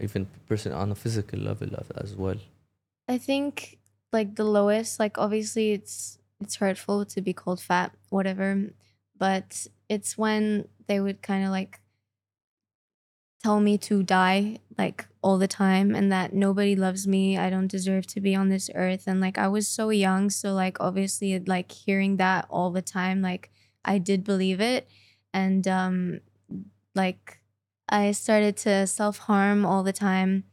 [0.00, 2.40] even person on a physical level as- as well?
[3.08, 3.78] I think
[4.12, 8.48] like the lowest, like obviously it's it's hurtful to be called fat, whatever,
[9.24, 11.80] but it's when they would kind of like
[13.42, 17.66] tell me to die like all the time and that nobody loves me, I don't
[17.68, 21.38] deserve to be on this earth and like I was so young, so like obviously
[21.40, 23.50] like hearing that all the time like
[23.84, 24.88] I did believe it
[25.32, 26.20] and um
[26.94, 27.40] like
[27.88, 30.44] I started to self-harm all the time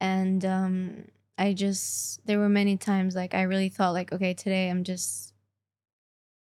[0.00, 1.04] and um
[1.36, 5.32] I just there were many times like I really thought like okay today I'm just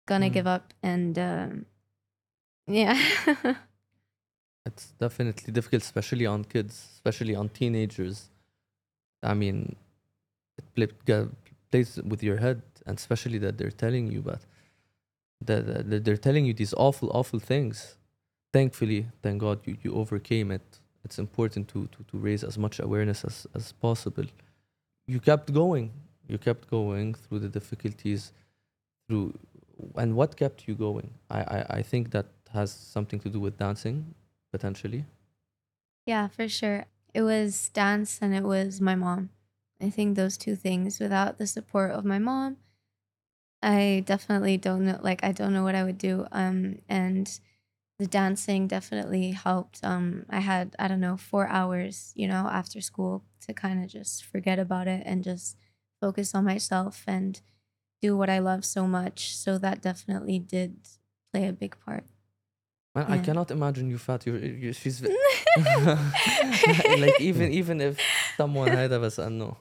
[0.08, 0.34] gonna Mm.
[0.34, 1.66] give up and um
[2.68, 2.98] yeah
[4.66, 8.30] It's definitely difficult, especially on kids, especially on teenagers.
[9.24, 9.76] I mean,
[10.58, 11.28] it play,
[11.72, 14.42] plays with your head, and especially that they're telling you, but
[15.42, 17.96] that that they're telling you these awful, awful things.
[18.54, 20.80] Thankfully, thank God, you, you overcame it.
[21.04, 24.26] It's important to, to, to raise as much awareness as, as possible.
[25.08, 25.92] You kept going.
[26.28, 28.34] You kept going through the difficulties,
[29.08, 29.34] through,
[29.96, 31.10] and what kept you going?
[31.30, 34.14] I, I, I think that has something to do with dancing
[34.52, 35.06] potentially.
[36.06, 36.86] yeah for sure.
[37.14, 39.32] It was dance and it was my mom.
[39.82, 42.58] I think those two things without the support of my mom
[43.62, 47.40] I definitely don't know like I don't know what I would do um and
[48.00, 49.84] the dancing definitely helped.
[49.84, 53.90] Um I had I don't know 4 hours you know after school to kind of
[53.90, 55.58] just forget about it and just
[56.02, 57.42] focus on myself and
[58.02, 59.36] do what I love so much.
[59.38, 60.90] So that definitely did
[61.34, 62.06] play a big part
[62.96, 64.26] Man, I cannot imagine you fat.
[64.26, 65.02] You're, you she's
[67.04, 67.98] like even even if
[68.38, 69.58] someone had us and no.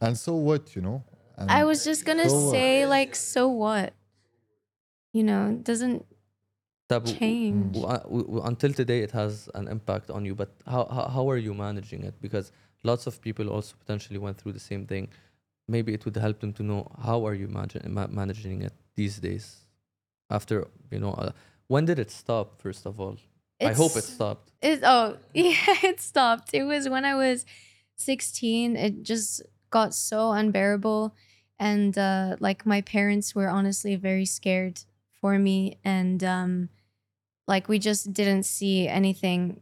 [0.00, 1.04] And so what, you know?
[1.36, 2.50] And I was just gonna So what?
[2.52, 3.92] say like so what
[5.12, 6.04] you know it doesn't
[6.88, 10.86] Tab- change w- w- w- until today it has an impact on you but how,
[10.96, 14.60] how how are you managing it because lots of people also potentially went through the
[14.70, 15.08] same thing
[15.68, 19.16] maybe it would help them to know how are you managing ma- managing it these
[19.18, 19.66] days
[20.30, 21.32] after you know uh,
[21.68, 23.16] when did it stop first of all
[23.60, 26.54] i hope it stopped It, oh, yeah, it stopped.
[26.54, 27.44] It was when I was
[27.96, 28.76] 16.
[28.76, 31.14] It just got so unbearable.
[31.58, 34.84] And uh, like my parents were honestly very scared
[35.20, 35.78] for me.
[35.84, 36.68] And um,
[37.48, 39.60] like we just didn't see anything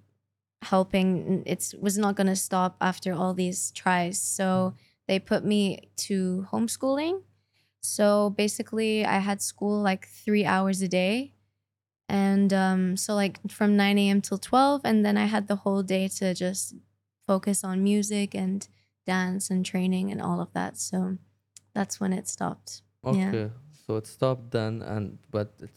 [0.63, 1.43] helping.
[1.47, 4.21] It was not going to stop after all these tries.
[4.21, 4.75] So
[5.09, 7.23] they put me to homeschooling.
[7.81, 11.33] So basically, I had school like three hours a day
[12.11, 15.83] and um, so like from 9 a.m till 12 and then i had the whole
[15.83, 16.75] day to just
[17.27, 18.68] focus on music and
[19.07, 21.16] dance and training and all of that so
[21.75, 23.49] that's when it stopped okay Yeah.
[23.87, 25.77] so it stopped then and but it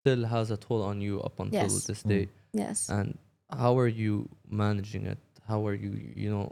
[0.00, 1.84] still has a toll on you up until Yes.
[1.86, 2.08] this Mm.
[2.08, 3.18] day yes and
[3.62, 6.46] how are you managing it how are you you know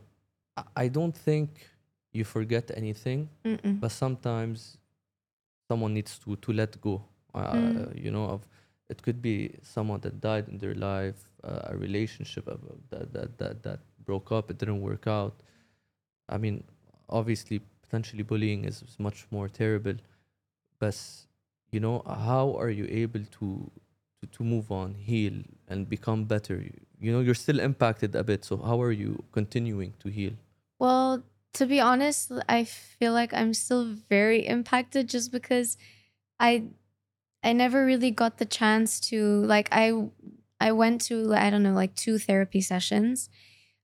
[0.57, 1.49] I- i don't think
[2.13, 3.81] you forget anything Mm-mm.
[3.81, 4.79] but sometimes
[5.71, 6.95] someone needs to to let go
[7.35, 8.05] uh, Mm.
[8.05, 8.41] you know of
[8.89, 12.45] it could be someone that died in their life uh, a relationship
[12.91, 15.35] that, that that that broke up it didn't work out.
[16.29, 16.65] I mean
[17.09, 19.95] obviously potentially bullying is, is much more terrible
[20.79, 20.97] but
[21.71, 23.71] you know how are you able to
[24.21, 25.35] to, to move on heal
[25.69, 26.57] and become better?
[26.57, 30.33] You, you know you're still impacted a bit so how are you continuing to heal?
[30.79, 31.23] Well
[31.55, 35.77] to be honest i feel like i'm still very impacted just because
[36.39, 36.63] i
[37.43, 39.93] i never really got the chance to like i
[40.61, 43.29] i went to i don't know like two therapy sessions.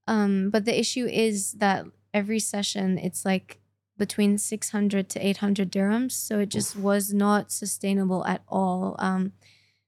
[0.06, 3.60] Um but the issue is that every session it's like
[3.96, 8.96] between 600 to 800 dirhams so it just was not sustainable at all.
[8.98, 9.32] Um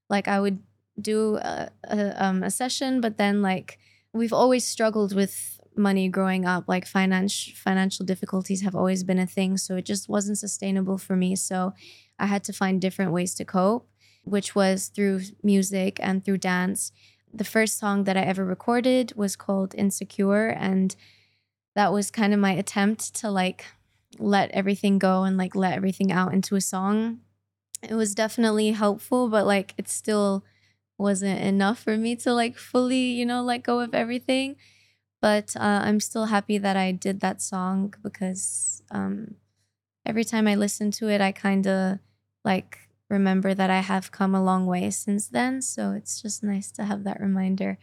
[0.09, 0.61] like i would
[0.99, 3.79] do a, a, um, a session but then like
[4.15, 6.65] we've always struggled with money growing up.
[6.67, 11.17] Like finance financial difficulties have always been a thing so it just wasn't sustainable for
[11.17, 11.37] me.
[11.37, 11.73] So
[12.19, 13.89] i had to find different ways to cope
[14.27, 16.91] which was through music and through dance.
[17.33, 20.95] The first song that i ever recorded was called insecure and
[21.77, 23.67] that was kind of my attempt to like
[24.19, 27.21] let everything go and like let everything out into a song.
[27.83, 30.45] It was definitely helpful but like it still
[30.99, 34.57] wasn't enough for me to like fully you know let go of everything.
[35.23, 39.37] But uh, i'm still happy that i did that song because um
[40.05, 41.99] every time i listen to it i kind of
[42.47, 46.73] like remember that i have come a long way since then so it's just nice
[46.73, 47.79] to have that reminder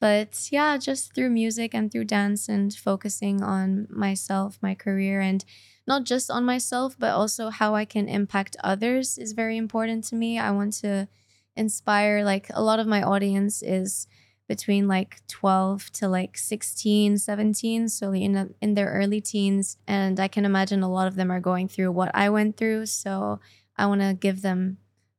[0.00, 5.44] but yeah, just through music and through dance and focusing on myself, my career, and
[5.86, 10.14] not just on myself, but also how I can impact others is very important to
[10.14, 10.38] me.
[10.38, 11.08] I want to
[11.56, 14.06] inspire, like, a lot of my audience is
[14.48, 20.20] between like 12 to like 16 17 so in, a, in their early teens and
[20.20, 23.40] i can imagine a lot of them are going through what i went through so
[23.76, 24.78] i want to give them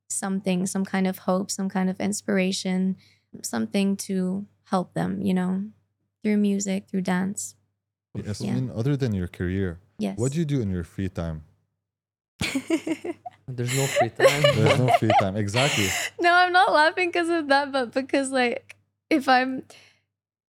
[0.09, 2.95] something some kind of hope some kind of inspiration
[3.41, 5.63] something to help them you know
[6.23, 7.55] through music through dance
[8.15, 8.51] Yes, Yeah.
[8.51, 11.43] I mean, other than your career, yes what do you do in your free time?
[13.47, 14.41] There's no free time.
[14.55, 15.35] There's no free time.
[15.37, 15.87] Exactly.
[16.19, 18.75] no i'm not laughing because of that but because like
[19.09, 19.63] if i'm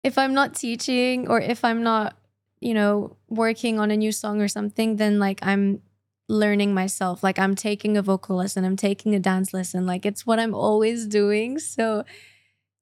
[0.04, 2.16] if i'm not teaching or if i'm not
[2.60, 5.82] you know working on a new song or something then like i'm
[6.28, 7.22] learning myself.
[7.22, 10.54] Like i'm taking a vocal lesson i'm taking a dance lesson like it's what i'm
[10.54, 11.58] always doing.
[11.58, 12.04] So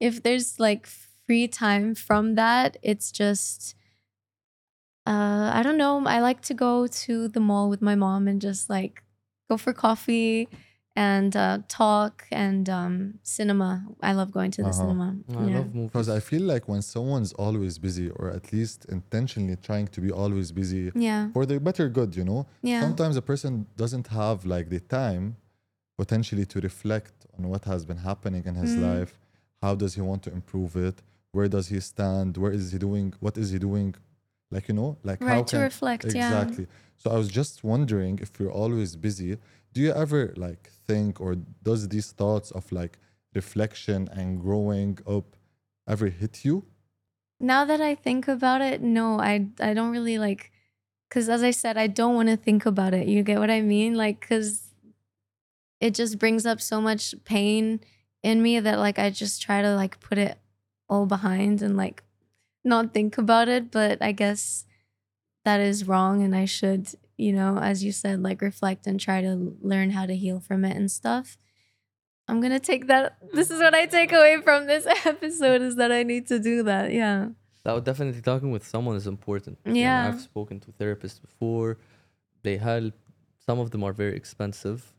[0.00, 0.86] if there's like
[1.26, 3.74] free time from that it's just
[5.06, 8.40] uh i don't know i like to go to the mall with my mom and
[8.40, 9.02] just like
[9.48, 10.48] go for coffee
[10.96, 13.70] and uh, talk and um, cinema.
[14.02, 14.80] I love going to the Uh-huh.
[14.82, 15.08] cinema.
[15.28, 15.56] I yeah.
[15.58, 15.90] love movies.
[15.92, 20.10] Because I feel like when someone's always busy, or at least intentionally trying to be
[20.22, 24.38] always busy yeah, for the better good, you know, yeah, sometimes a person doesn't have
[24.54, 25.24] like the time
[26.02, 28.82] potentially to reflect on what has been happening in his Mhm.
[28.90, 29.12] life.
[29.62, 30.96] How does he want to improve it?
[31.32, 32.36] Where does he stand?
[32.42, 33.08] Where is he doing?
[33.20, 33.94] What is he doing?
[34.54, 36.04] Like, you know, like how right to can reflect.
[36.04, 36.66] Yeah, exactly
[37.00, 39.32] so i was just wondering if you're always busy
[39.76, 41.36] do you ever like think or
[41.68, 42.94] does these thoughts of like
[43.34, 45.26] reflection and growing up
[45.86, 46.56] ever hit you
[47.40, 50.52] now that I think about it, no, I I don't really like,
[51.08, 53.08] because as I said, I don't want to think about it.
[53.08, 53.94] You get what I mean?
[53.94, 54.72] Like, because
[55.80, 57.80] it just brings up so much pain
[58.22, 60.38] in me that like I just try to like put it
[60.88, 62.02] all behind and like
[62.64, 63.70] not think about it.
[63.70, 64.64] But I guess
[65.44, 69.20] that is wrong, and I should, you know, as you said, like reflect and try
[69.22, 71.38] to learn how to heal from it and stuff.
[72.28, 73.16] I'm gonna take that.
[73.32, 76.62] This is what I take away from this episode is that I need to do
[76.64, 76.92] that.
[76.92, 77.28] Yeah.
[77.62, 79.58] That definitely talking with someone is important.
[79.64, 80.06] Yeah.
[80.06, 81.78] And I've spoken to therapists before.
[82.42, 82.94] They help.
[83.44, 84.92] Some of them are very expensive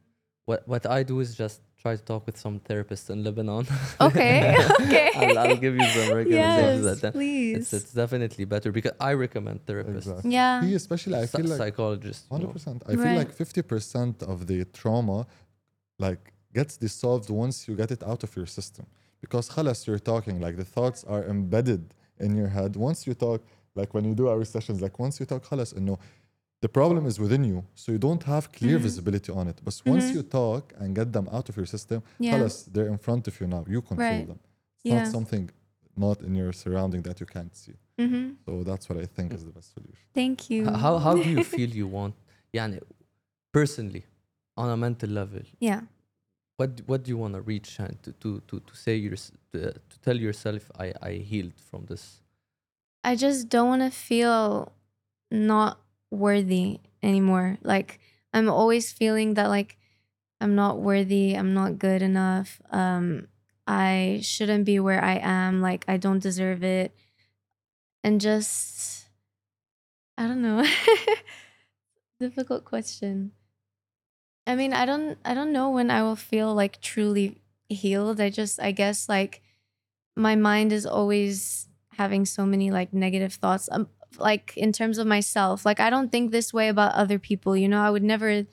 [0.48, 3.66] what what I do is just try to talk with some therapists in Lebanon.
[4.08, 5.10] Okay, uh, okay.
[5.20, 6.86] I'll, I'll, give you some recommendations.
[6.86, 7.58] Yes, that please.
[7.58, 10.10] It's, it's, definitely better because I recommend therapists.
[10.12, 10.32] Exactly.
[10.38, 10.82] Yeah.
[10.84, 12.26] Especially I feel like psychologists.
[12.36, 12.80] Hundred percent.
[12.90, 13.04] I right.
[13.04, 15.20] feel like fifty percent of the trauma,
[16.06, 16.24] like
[16.58, 18.86] gets dissolved once you get it out of your system.
[19.24, 21.84] Because خلاص you're talking like the thoughts are embedded
[22.26, 22.72] in your head.
[22.88, 23.42] Once you talk,
[23.80, 26.00] like when you do our sessions, like once you talk خلاص you know,
[26.62, 28.82] the problem is within you so you don't have clear mm.
[28.82, 30.18] visibility on it but once mm-hmm.
[30.18, 32.32] you talk and get them out of your system yeah.
[32.32, 34.28] tell us they're in front of you now you control right.
[34.28, 35.04] them it's yeah.
[35.04, 35.50] not something
[35.96, 38.32] not in your surrounding that you can't see mm-hmm.
[38.46, 41.44] so that's what i think is the best solution thank you how, how do you
[41.56, 42.16] feel you want
[42.54, 42.68] yeah
[43.52, 44.04] personally
[44.56, 45.82] on a mental level yeah
[46.58, 49.16] what what do you want to reach and to to to, to say your
[49.52, 52.22] to, to tell yourself i i healed from this
[53.04, 54.72] i just don't want to feel
[55.32, 55.80] not
[56.12, 57.58] worthy anymore.
[57.64, 58.00] Like
[58.34, 59.78] I'm always feeling that like
[60.42, 62.62] I'm not worthy, I'm not good enough.
[62.72, 63.28] Um
[63.68, 66.94] I shouldn't be where I am, like I don't deserve it.
[68.04, 69.06] And just
[70.18, 70.66] I don't know.
[72.20, 73.32] Difficult question.
[74.46, 78.22] I mean, I don't I don't know when I will feel like truly healed.
[78.22, 79.42] I just I guess like
[80.16, 81.68] my mind is always
[81.98, 86.12] having so many like negative thoughts um, like in terms of myself like i don't
[86.12, 88.46] think this way about other people you know i would never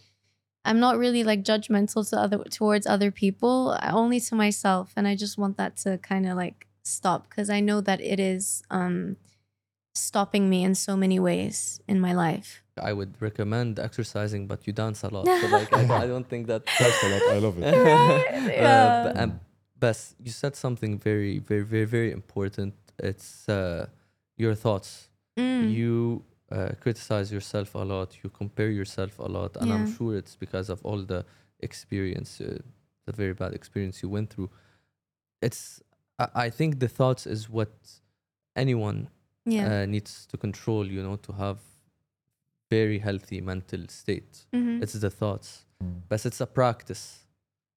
[0.65, 5.15] i'm not really like judgmental to other towards other people only to myself and i
[5.15, 9.17] just want that to kind of like stop because i know that it is um
[9.95, 14.73] stopping me in so many ways in my life I would recommend exercising, but you
[14.73, 15.27] dance a lot.
[15.41, 16.65] So like I, I don't think that.
[16.77, 17.23] Thanks a lot.
[17.29, 17.65] I love it.
[17.65, 19.13] Uh, Yeah.
[19.13, 19.41] b- um,
[19.79, 22.75] Bess, you said something very, very, very, very important.
[22.99, 23.87] It's uh,
[24.37, 25.09] your thoughts.
[25.37, 25.73] Mm.
[25.73, 28.17] You uh, criticize yourself a lot.
[28.23, 31.25] You compare yourself a lot, and I'm sure it's because of all the
[31.61, 32.59] experience, uh,
[33.07, 34.51] the very bad experience you went through.
[35.43, 35.83] It's.
[36.19, 37.73] I, I think the thoughts is what
[38.57, 39.09] anyone
[39.47, 40.87] yeah uh, needs to control.
[40.87, 41.59] You know, to have
[42.71, 44.47] very healthy mental state.
[44.53, 44.83] Mhm.
[44.83, 46.03] It's the thoughts Mm.
[46.09, 47.25] but it's a practice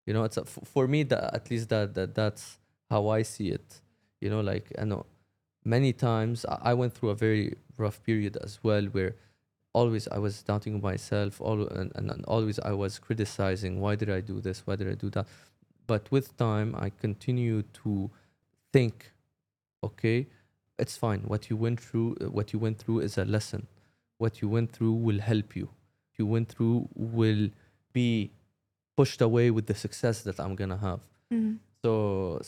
[0.05, 2.59] you know it's a, f- for me that at least that, that that's
[2.91, 3.81] how i see it
[4.21, 5.03] you know like i know
[5.75, 9.11] many times I, went through a very rough period as well where
[9.73, 14.09] always i was doubting myself all and, and, and always i was criticizing why did
[14.09, 14.57] i do this?
[14.65, 15.27] Why did i do that?
[15.91, 18.09] But with time i continue to
[18.73, 18.95] think
[19.83, 20.27] okay
[20.79, 21.21] it's fine.
[21.21, 23.61] What you went through uh, what you went through is a lesson.
[24.19, 25.69] What you went through will help you.
[26.17, 27.49] You went through will
[27.93, 28.31] be
[28.95, 31.01] pushed away with the success that i'm gonna have.
[31.33, 31.92] Mhm so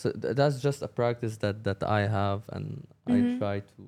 [0.01, 2.65] so th- that's just a practice that that i have and
[3.15, 3.37] i Mhm.
[3.39, 3.81] try to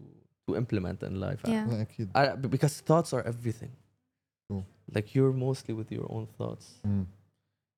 [0.47, 1.65] to implement in life Yeah.
[1.69, 3.71] لا اكيد I, b- because thoughts are everything
[4.47, 4.63] True.
[4.95, 7.05] like you're mostly with your own thoughts Mm.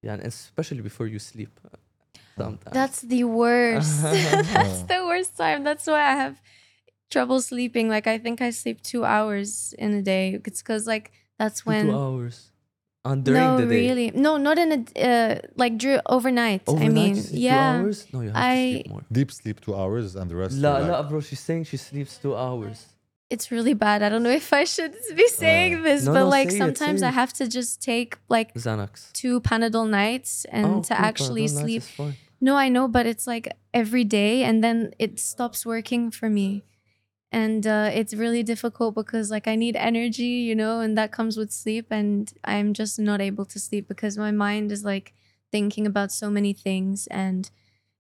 [0.06, 1.78] yeah and especially before you sleep uh,
[2.42, 3.94] sometimes That's the worst.
[4.04, 4.86] That's Yeah.
[4.94, 5.60] the worst time.
[5.70, 6.36] That's why I have
[7.16, 7.86] trouble sleeping.
[7.96, 9.50] Like I think I sleep two hours
[9.84, 10.26] in a day.
[10.50, 11.06] It's because like
[11.42, 12.36] that's Two- when two hours
[13.05, 14.79] and during no, the day really, no, not in a
[15.11, 16.63] uh, like drew overnight.
[16.69, 19.31] I mean, you sleep yeah, two hours no you have to I- sleep more deep
[19.41, 22.35] sleep two hours and the rest La, you're la, bro, she's saying she sleeps two
[22.47, 22.79] hours.
[23.35, 23.99] it's really bad.
[24.07, 26.65] I don't know if I should be saying this, No, but no, like say it,
[26.65, 28.93] sometimes I have to just take like Xanax.
[29.23, 31.83] two Panadol nights and Oh, to cool, actually Panadol sleep.
[32.47, 33.47] No, I know, but it's like
[33.83, 36.49] every day and then it stops working for me.
[37.35, 41.37] And uh, it's really difficult because like I need energy, you know, and that comes
[41.37, 45.15] with sleep and I'm just not able to sleep because my mind is like
[45.51, 47.51] thinking about so many things and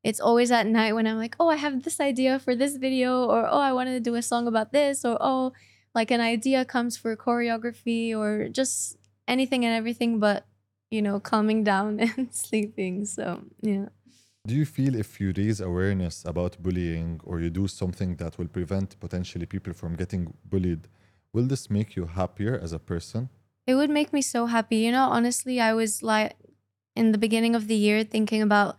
[0.04, 3.24] it's always at night when I'm like, "Oh, I have this idea for this video,"
[3.24, 5.52] or "Oh, I wanted to do a song about this," or "Oh,
[5.94, 10.46] like an idea comes for choreography or just anything and everything but,
[10.90, 13.88] you know, calming down and sleeping." So, yeah.
[14.46, 18.48] Do you feel if you raise awareness about bullying or you do something that will
[18.48, 20.86] prevent potentially people from getting bullied,
[21.32, 23.30] will this make you happier as a person?
[23.66, 24.76] It would make me so happy.
[24.76, 26.34] You know, honestly, I was like
[26.94, 28.76] in the beginning of the year thinking about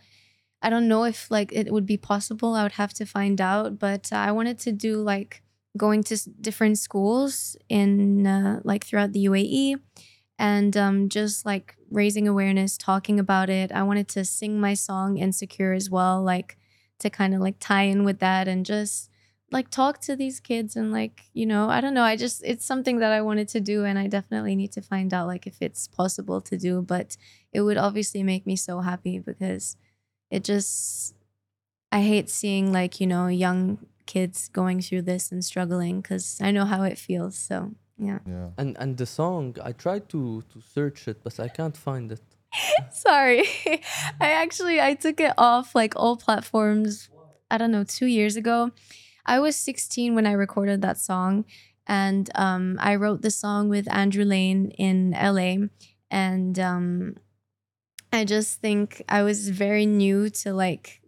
[0.62, 2.54] I don't know if like it would be possible.
[2.54, 5.42] I would have to find out, but I wanted to do like
[5.76, 9.80] going to different schools in uh, like throughout the UAE
[10.38, 13.72] and um just like raising awareness, talking about it.
[13.72, 16.58] I wanted to sing my song Insecure as well, like
[17.00, 19.10] to kind of like tie in with that and just
[19.52, 22.66] like talk to these kids and like you know i don't know i just it's
[22.66, 25.58] something that i wanted to do and i definitely need to find out like if
[25.62, 27.16] it's possible to do but
[27.54, 29.78] it would obviously make me so happy because
[30.32, 31.14] it just
[31.92, 36.50] i hate seeing like you know young kids going through this and struggling because i
[36.50, 38.50] know how it feels so yeah Yeah.
[38.58, 42.22] And and the song, I tried to to search it, but I can't find it.
[42.92, 43.44] sorry
[44.22, 47.10] i actually i took it off like all platforms
[47.52, 48.72] i don't know two years ago
[49.26, 51.46] i was 16 when i recorded that song
[51.88, 55.68] and um, i wrote the song with andrew lane in la
[56.10, 57.16] and um,
[58.14, 61.02] i just think i was very new to like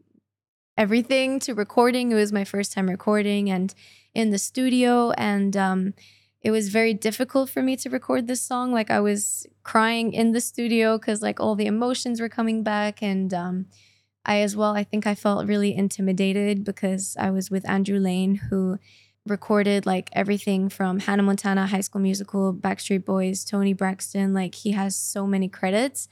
[0.78, 3.74] everything to recording it was my first time recording and
[4.14, 5.94] in the studio and um,
[6.42, 8.72] it was very difficult for me to record this song.
[8.72, 13.02] Like i was crying in the studio because like all the emotions were coming back
[13.04, 13.66] and um,
[14.26, 18.36] i as well i think i felt really intimidated because i was with andrew lane
[18.50, 18.78] who
[19.26, 24.34] recorded like everything from hannah montana high school musical backstreet boys toni braxton.
[24.34, 26.08] Like he has so many credits.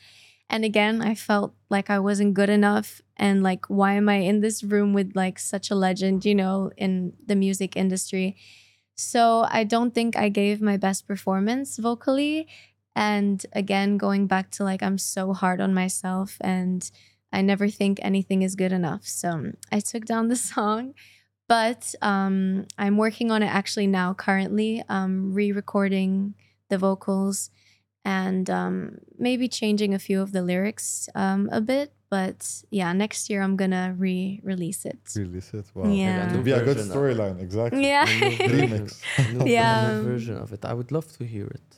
[0.50, 4.42] And again i felt like i wasn't good enough and like why am i in
[4.42, 8.36] this room with like such a legend you know in the music industry
[8.96, 12.48] so I don't think I gave my best performance vocally.
[12.96, 16.90] And again, going back to like, I'm so hard on myself and
[17.32, 19.06] I never think anything is good enough.
[19.06, 20.94] So I took down the song,
[21.50, 26.36] but um, I'm working on it actually now, currently, um, re recording
[26.70, 27.50] the vocals
[28.06, 31.95] and um, maybe changing a few of the lyrics um, a bit.
[32.10, 35.00] But yeah, next year I'm gonna re release it.
[35.16, 35.66] Release it.
[35.74, 35.92] Wow.
[35.92, 36.30] Yeah.
[36.30, 37.42] It'll be a good storyline.
[37.42, 37.84] Exactly.
[37.88, 38.06] Yeah.
[38.56, 39.02] Remix.
[39.18, 40.02] version, a new Yeah.
[40.02, 40.64] version of it.
[40.66, 41.70] I would love to hear it.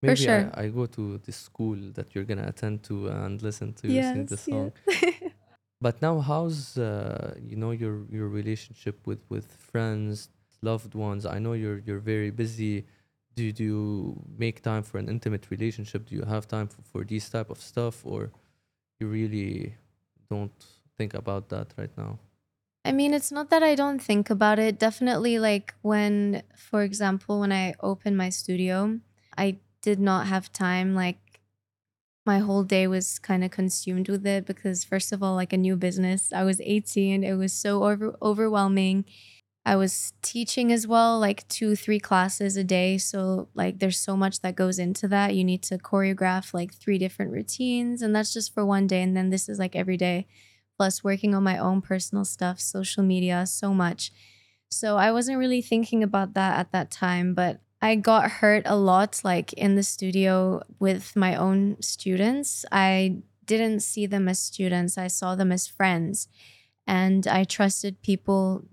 [0.00, 0.50] For Maybe sure.
[0.54, 4.02] I, I go to the school that you're gonna attend to and listen to you
[4.02, 4.72] sing the song.
[4.86, 5.14] yes.
[5.80, 10.28] But now, how's uh, you know your your relationship with with friends,
[10.60, 11.24] loved ones?
[11.24, 12.84] I know you're you're very busy.
[13.36, 16.06] Do you, do you make time for an intimate relationship?
[16.06, 18.32] Do you have time for, for these type of stuff, or
[19.00, 19.74] you really
[20.30, 20.52] don't
[20.96, 22.18] think about that right now?
[22.84, 24.78] I mean, it's not that I don't think about it.
[24.78, 29.00] Definitely, like when, for example, when I opened my studio,
[29.36, 30.94] I did not have time.
[30.94, 31.40] Like,
[32.24, 35.56] my whole day was kind of consumed with it because, first of all, like a
[35.56, 37.24] new business, I was 18.
[37.24, 39.04] It was so over- overwhelming.
[39.68, 42.96] I was teaching as well, like two, three classes a day.
[42.96, 45.34] So, like, there's so much that goes into that.
[45.34, 49.02] You need to choreograph like three different routines, and that's just for one day.
[49.02, 50.26] And then this is like every day
[50.78, 54.10] plus working on my own personal stuff, social media, so much.
[54.70, 58.76] So I wasn't really thinking about that at that time, but I got hurt a
[58.76, 62.64] lot like in the studio with my own students.
[62.72, 66.28] I didn't see them as students, I saw them as friends.
[66.86, 68.64] And I trusted people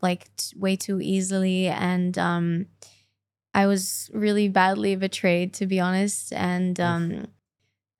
[0.00, 2.66] like t- way too easily and um
[3.52, 7.28] I was really badly betrayed to be honest and um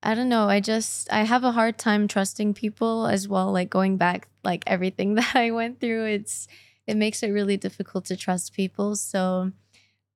[0.03, 3.71] I don't know I just I have a hard time trusting people as well like
[3.71, 6.49] going back like everything that I went through it's
[6.87, 9.53] it makes it really difficult to trust people so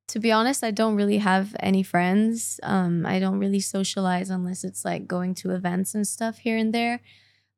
[0.08, 2.60] to be honest, I don't really have any friends.
[2.62, 6.74] Um, I don't really socialize unless it's like going to events and stuff here and
[6.74, 7.00] there.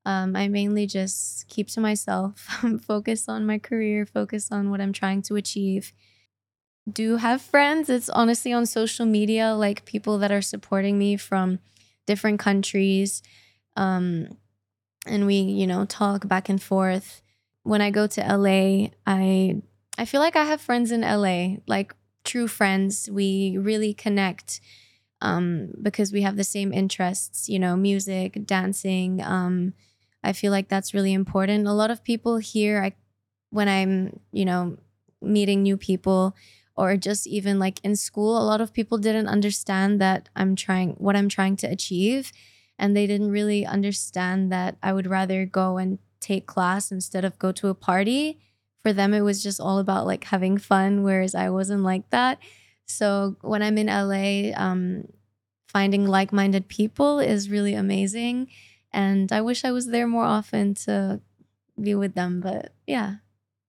[0.06, 2.48] Um, I mainly just keep to myself,
[2.86, 5.92] focus on my career, focus on what I'm trying to achieve.
[6.90, 7.90] Do have friends.
[7.90, 11.58] It's honestly on social media, like people that are supporting me from
[12.06, 13.20] different countries.
[13.74, 14.38] Um,
[15.08, 17.20] and we, you know, talk back and forth.
[17.64, 19.60] When I go to LA, I
[19.98, 23.10] I feel like I have friends in LA, like true friends.
[23.10, 24.60] We really connect
[25.20, 29.20] um, because we have the same interests, you know, music, dancing.
[29.20, 29.74] Um,
[30.26, 31.68] I feel like that's really important.
[31.68, 32.92] A lot of people here, I,
[33.50, 34.76] when I'm, you know,
[35.22, 36.34] meeting new people
[36.76, 40.90] or just even like in school, a lot of people didn't understand that I'm trying,
[40.98, 42.32] what I'm trying to achieve.
[42.78, 47.38] And they didn't really understand that I would rather go and take class instead of
[47.38, 48.40] go to a party.
[48.82, 52.38] For them, it was just all about like having fun, whereas I wasn't like that.
[52.86, 55.08] So when I'm in LA, um,
[55.68, 58.48] finding like minded people is really amazing
[58.96, 61.20] and I wish I was there more often to
[61.80, 62.40] be with them.
[62.40, 63.16] But yeah,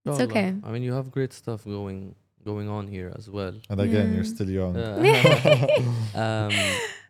[0.05, 0.31] it's Inshallah.
[0.31, 0.55] okay.
[0.63, 2.15] I mean, you have great stuff going
[2.45, 3.53] going on here as well.
[3.69, 4.77] And again, you're still young.
[4.77, 5.03] Uh,
[6.15, 6.53] um,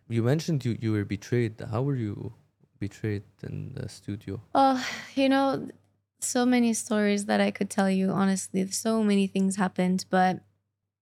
[0.10, 1.62] you mentioned you you were betrayed.
[1.72, 2.34] How were you
[2.80, 4.42] betrayed in the studio?
[4.56, 5.70] Oh, you know,
[6.20, 8.10] so many stories that I could tell you.
[8.10, 10.42] Honestly, so many things happened, but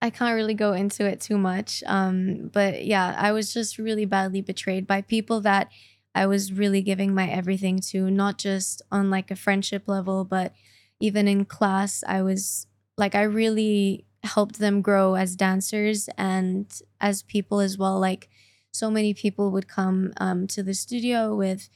[0.01, 1.81] I can't really go into it too much.
[1.87, 5.71] Um, but yeah, I was just really badly betrayed by people that
[6.15, 10.53] I was really giving my everything to, not just on like a friendship level, but
[10.99, 16.65] even in class, I was like, I really helped them grow as dancers and
[16.99, 17.99] as people as well.
[17.99, 18.29] Like,
[18.71, 21.69] so many people would come um, to the studio with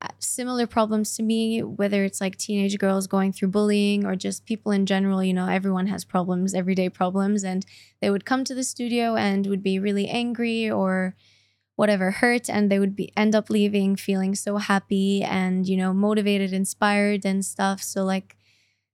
[0.00, 4.44] uh, similar problems to me, whether it's like teenage girls going through bullying or just
[4.44, 5.22] people in general.
[5.22, 7.44] You know, everyone has problems, everyday problems.
[7.44, 7.64] And
[8.00, 11.14] they would come to the studio and would be really angry or
[11.82, 15.92] whatever hurt and they would be end up leaving feeling so happy and you know
[15.92, 17.82] motivated inspired and stuff.
[17.82, 18.36] So like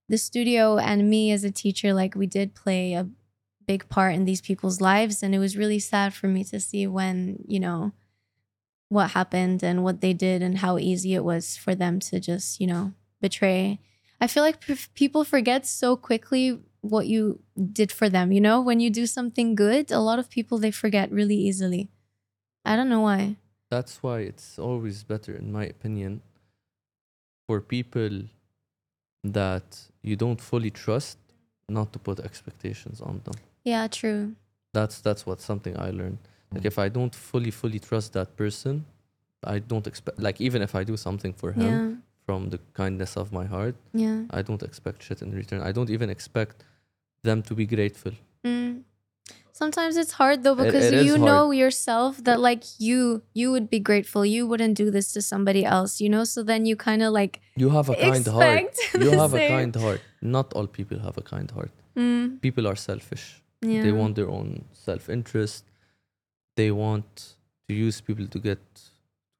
[0.09, 3.07] the studio and me as a teacher like we did play a
[3.66, 5.22] big part in these people's lives.
[5.22, 7.93] And it was really sad for me to see when you know
[8.89, 12.59] what happened and what they did and how easy it was for them to just
[12.59, 13.80] you know betray.
[14.18, 14.64] I feel like
[14.95, 18.62] people forget so quickly what you did for them you know?
[18.62, 21.91] When you do something good a lot of people they forget really easily
[22.65, 23.37] i don't know why
[23.71, 26.13] That's why it's always better, in my opinion,
[27.47, 28.15] for people
[29.25, 29.67] that
[30.03, 31.19] you don't fully trust,
[31.69, 33.35] not to put expectations on them.
[33.65, 34.35] yeah true
[34.75, 36.19] That's that's what something I learned.
[36.55, 38.85] Like if I don't fully fully trust that person,
[39.55, 41.91] I don't expect like even if I do something for him yeah
[42.27, 45.61] from the kindness of my heart, yeah I don't expect shit in return.
[45.71, 46.57] I don't even expect
[47.29, 48.13] them to be grateful.
[48.45, 48.83] Mm.
[49.61, 51.29] Sometimes it's hard though It- because it is you hard.
[51.31, 52.99] know yourself that like you
[53.41, 54.23] you would be grateful.
[54.37, 56.25] You wouldn't do this to somebody else, you know?
[56.35, 58.75] So then you kind of like You have a kind heart.
[59.05, 60.01] You the have a kind heart.
[60.37, 61.73] Not all people have a kind heart.
[62.03, 63.25] Mm, People are selfish.
[63.73, 63.83] yeah.
[63.85, 64.49] They want their own
[64.87, 65.61] self-interest.
[66.59, 67.11] They want
[67.69, 68.63] to use people to get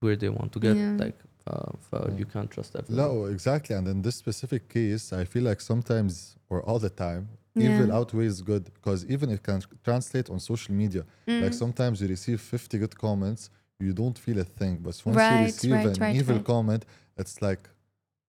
[0.03, 0.77] where they want to get.
[0.77, 0.97] Yeah.
[1.05, 1.19] Like,
[1.51, 2.99] uh, uh, you can't trust everyone.
[3.05, 3.75] No, exactly.
[3.79, 6.13] And in this specific case, I feel like sometimes
[6.51, 7.23] or all the time,
[7.61, 11.03] evil outweighs good because even it can translate on social media.
[11.27, 11.55] Like Mm.
[11.65, 13.51] sometimes you receive 50 good comments,
[13.81, 14.77] you don't feel a thing.
[14.83, 16.45] But once Right, you receive right, an right, evil right.
[16.45, 16.85] comment,
[17.17, 17.69] it's like,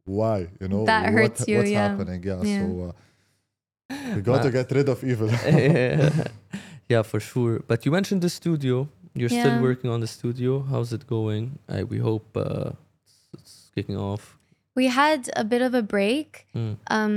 [0.05, 0.47] why?
[0.61, 1.88] You know, That hurts you, what's yeah.
[1.89, 2.23] happening?
[2.23, 2.41] Yeah.
[2.43, 2.59] Yeah.
[2.59, 5.30] So uh, we got to get rid of evil.
[6.89, 7.59] yeah, for sure.
[7.67, 8.88] But you mentioned the studio.
[9.13, 9.43] You're Yeah.
[9.43, 10.61] still working on the studio.
[10.61, 11.59] How's it going?
[11.67, 12.71] I, we hope uh,
[13.03, 14.38] it's, it's kicking off.
[14.80, 16.30] We had a bit of a break.
[16.55, 16.77] Mm.
[16.97, 17.13] Um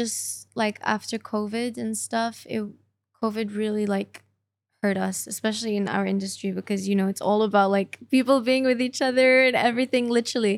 [0.00, 2.62] just like after COVID and stuff, it
[3.22, 4.22] COVID really like
[4.82, 8.64] hurt us, especially in our industry because you know, it's all about like people being
[8.70, 10.56] with each other and everything literally.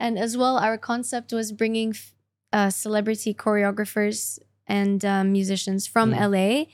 [0.00, 2.12] And as well, our concept was bringing f-
[2.52, 4.38] uh, celebrity choreographers
[4.78, 6.20] and um, musicians from Mm.
[6.30, 6.64] LA.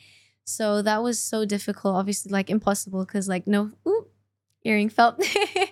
[0.44, 4.06] So that was so difficult, obviously, like impossible because like no ooh,
[4.68, 5.14] earring felt.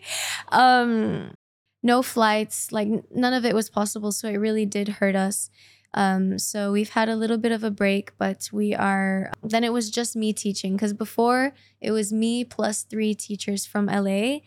[0.48, 1.34] um,
[1.82, 4.12] no flights, like none of it was possible.
[4.12, 5.50] So it really did hurt us.
[5.94, 9.30] Um, so we've had a little bit of a break, but we are.
[9.42, 13.86] Then it was just me teaching because before it was me plus three teachers from
[13.86, 14.38] LA,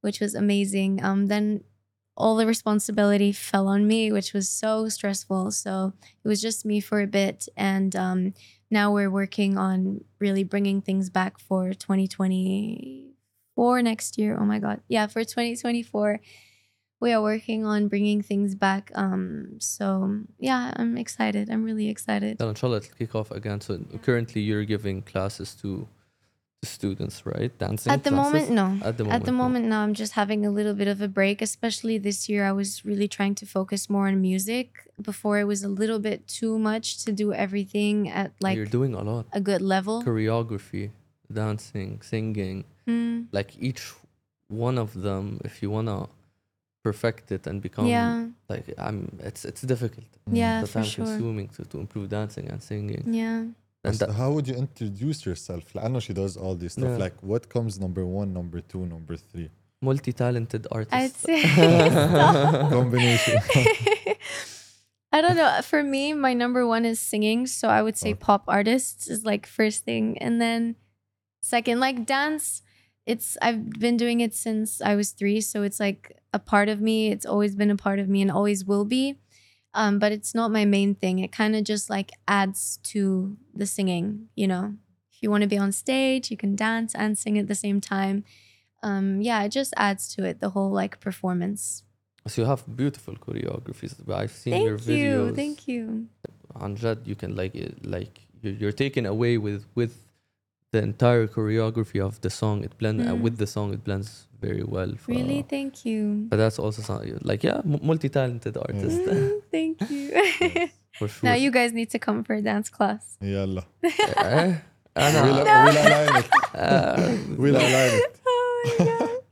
[0.00, 1.04] which was amazing.
[1.04, 1.64] Um, then
[2.16, 5.50] all the responsibility fell on me, which was so stressful.
[5.50, 5.92] So
[6.24, 7.46] it was just me for a bit.
[7.56, 8.32] And um,
[8.70, 14.34] now we're working on really bringing things back for 2024 next year.
[14.40, 14.80] Oh my God.
[14.88, 16.20] Yeah, for 2024
[17.00, 18.90] we are working on bringing things back.
[18.94, 21.50] Um, so yeah, I'm excited.
[21.50, 22.38] I'm really excited.
[22.38, 23.60] Then inshallah it'll kick off again.
[23.60, 25.86] So currently you're giving classes to
[26.62, 27.52] the students, right?
[27.58, 28.48] Dancing At the classes?
[28.48, 28.86] moment, no.
[28.88, 29.14] At the moment.
[29.20, 29.36] At the no.
[29.38, 29.76] moment, no.
[29.80, 31.42] I'm just having a little bit of a break.
[31.42, 34.88] Especially this year, I was really trying to focus more on music.
[35.00, 38.94] Before, it was a little bit too much to do everything at like you're doing
[38.94, 39.26] a lot.
[39.34, 40.02] a good level.
[40.02, 40.92] Choreography,
[41.30, 42.64] dancing, singing.
[42.88, 43.92] Mm, Like each
[44.48, 46.08] one of them, if you wanna
[46.85, 48.99] perfect it and become yeah, like I'm
[49.29, 50.07] it's it's difficult.
[50.31, 51.05] yeah, It's for time sure.
[51.05, 53.03] consuming to, to improve dancing and singing.
[53.23, 53.45] Yeah.
[53.83, 55.63] And So that, how would you introduce yourself?
[55.75, 56.91] لأنه she does all this stuff.
[56.97, 57.05] Yeah.
[57.05, 59.49] Like what comes number one, number two, number three?
[59.83, 61.15] multi-talented I'd artist.
[61.25, 61.41] say.
[62.69, 63.37] Combination.
[65.13, 65.59] I don't know.
[65.63, 67.47] For me, my number one is singing.
[67.47, 68.19] So I would say Okay.
[68.27, 70.17] pop artists is like first thing.
[70.19, 70.75] And then
[71.41, 72.61] second, like dance,
[73.06, 75.40] it's I've been doing it since I was three.
[75.40, 77.10] So it's like a part of me.
[77.10, 79.16] It's always been a part of me and always will be.
[79.74, 81.18] Um, but it's not my main thing.
[81.18, 84.74] It kind of just like adds to the singing, you know.
[85.12, 87.80] If you want to be on stage, you can dance and sing at the same
[87.80, 88.24] time.
[88.82, 91.84] Um, yeah, it just adds to it, the whole like performance.
[92.26, 93.94] so you have beautiful choreographies.
[94.10, 95.34] I've seen your videos.
[95.34, 96.08] Thank you.
[96.24, 96.64] Thank you.
[96.64, 100.05] on Jad, you can like it, like you're, you're taken away with with
[100.76, 103.10] the entire choreography of the song it blends mm.
[103.10, 103.42] uh, with mm.
[103.42, 104.08] the song it blends
[104.46, 105.40] very well for, really?
[105.54, 106.26] Thank you.
[106.30, 107.60] But that's also something like yeah
[107.90, 108.64] multi-talented mm.
[108.66, 108.98] artist.
[109.00, 110.04] Mm, thank you.
[110.40, 111.28] Yes, for sure.
[111.28, 113.02] now you guys need to come for a dance class.
[113.20, 113.64] Yalla.
[113.82, 114.58] Yeah.
[114.96, 115.46] we'll, we'll
[115.86, 116.28] align it.
[116.64, 117.56] Oh we'll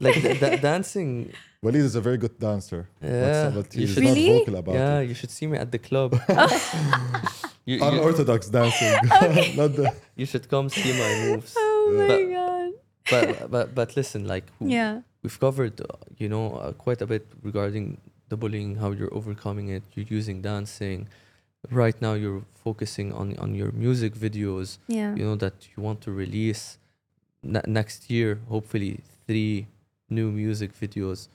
[0.07, 1.33] like the, the dancing.
[1.63, 2.83] Walid is a very good dancer.
[3.03, 3.51] Yeah.
[3.57, 4.45] but, you should, really?
[4.81, 5.09] yeah it.
[5.09, 6.11] you should see me at the club
[7.67, 8.93] you, you, Unorthodox dancing.
[9.57, 9.93] not the.
[10.17, 11.55] you should come see my moves.
[11.87, 12.71] Oh my But- god.
[13.11, 15.03] But but but listen, like w- Yeah.
[15.23, 15.85] we've covered uh,
[16.17, 17.99] you know uh, quite a bit regarding
[18.31, 21.07] the bullying how you're overcoming it you're using dancing
[21.71, 25.13] right now you're focusing on on your music videos Yeah.
[25.19, 26.79] you know that you want to release
[27.43, 29.67] ne- next year hopefully three
[30.09, 31.29] new music videos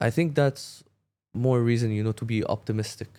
[0.00, 0.82] i think that's
[1.34, 3.10] more reason you know to be optimistic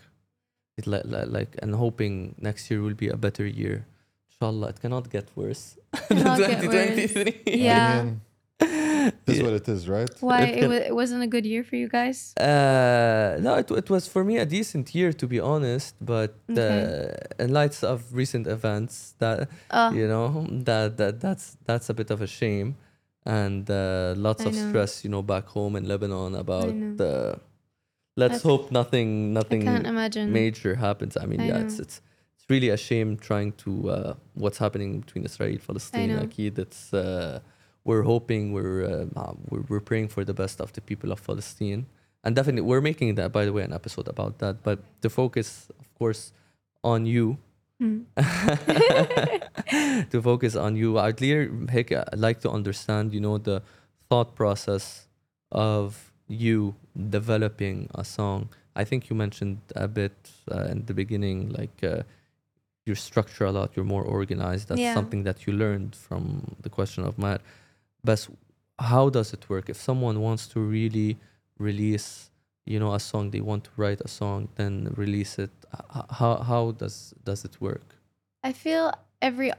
[0.78, 3.86] it like, like, like and hoping next year will be a better year
[4.30, 5.78] inshallah it cannot get worse
[6.09, 7.13] than Cannot get worse.
[7.13, 8.03] 2023 Yeah.
[8.61, 10.09] I this is what it is, right?
[10.19, 12.34] Why It it, can- it wasn't a good year for you guys?
[12.39, 17.13] Uh, no, it, it was for me a decent year to be honest, but uh,
[17.43, 22.09] in lights of recent events, that Oh, you know that that that's that's a bit
[22.09, 22.78] of a shame,
[23.26, 24.67] and uh, lots I of know.
[24.69, 26.95] stress, you know, back home in Lebanon about know.
[27.01, 27.39] the.
[28.18, 29.66] Let's hope nothing nothing
[30.32, 31.18] major happens.
[31.18, 31.84] I mean, I yeah, it's know.
[31.84, 32.01] it's
[32.38, 36.09] it's really a shame trying to uh, what's happening between Israel and Palestine.
[36.09, 37.39] Akid, it's uh,
[37.84, 41.26] we're hoping we're, uh, uh, we're we're praying for the best of the people of
[41.26, 41.88] Palestine,
[42.24, 44.63] and definitely we're making that by the way an episode about that.
[44.63, 46.32] But the focus, of course,
[46.84, 47.38] on you.
[47.80, 48.03] Hmm.
[50.11, 51.20] to focus on you, I'd
[52.16, 53.61] like to understand, you know, the
[54.09, 55.09] thought process
[55.51, 56.76] of you
[57.09, 58.49] developing a song.
[58.76, 62.03] I think you mentioned a bit uh, in the beginning, like uh,
[62.86, 63.76] your structure a lot.
[63.76, 64.67] You're more organized.
[64.69, 64.93] That's Yeah.
[64.93, 67.41] something that you learned from the question of Matt.
[68.03, 68.28] But
[68.80, 71.17] how does it work if someone wants to really
[71.57, 72.30] release,
[72.65, 73.32] you know, a song?
[73.32, 75.51] They want to write a song, then release it.
[76.19, 77.95] How how does does it work?
[78.43, 79.51] I feel every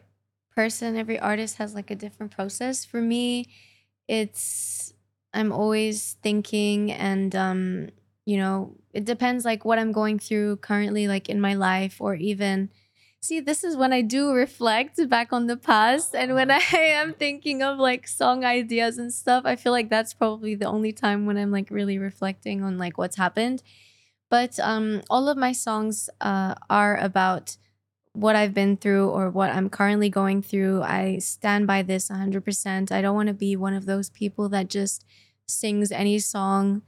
[0.55, 2.85] person, every artist has like a different process.
[2.85, 3.49] For me,
[4.09, 4.93] it's
[5.37, 7.89] I'm always thinking and um,
[8.25, 12.15] you know, it depends like what I'm going through currently like in my life or
[12.15, 12.71] even
[13.27, 17.13] See, this is when I do reflect back on the past and when I am
[17.13, 21.27] thinking of like song ideas and stuff, I feel like that's probably the only time
[21.27, 23.65] when I'm like really reflecting on like what's happened.
[24.31, 27.57] But um all of my songs uh are about
[28.13, 30.83] what I've been through or what I'm currently going through.
[30.83, 32.93] I stand by this 100%.
[32.93, 35.05] I don't want to be one of those people that just
[35.47, 36.83] sings any song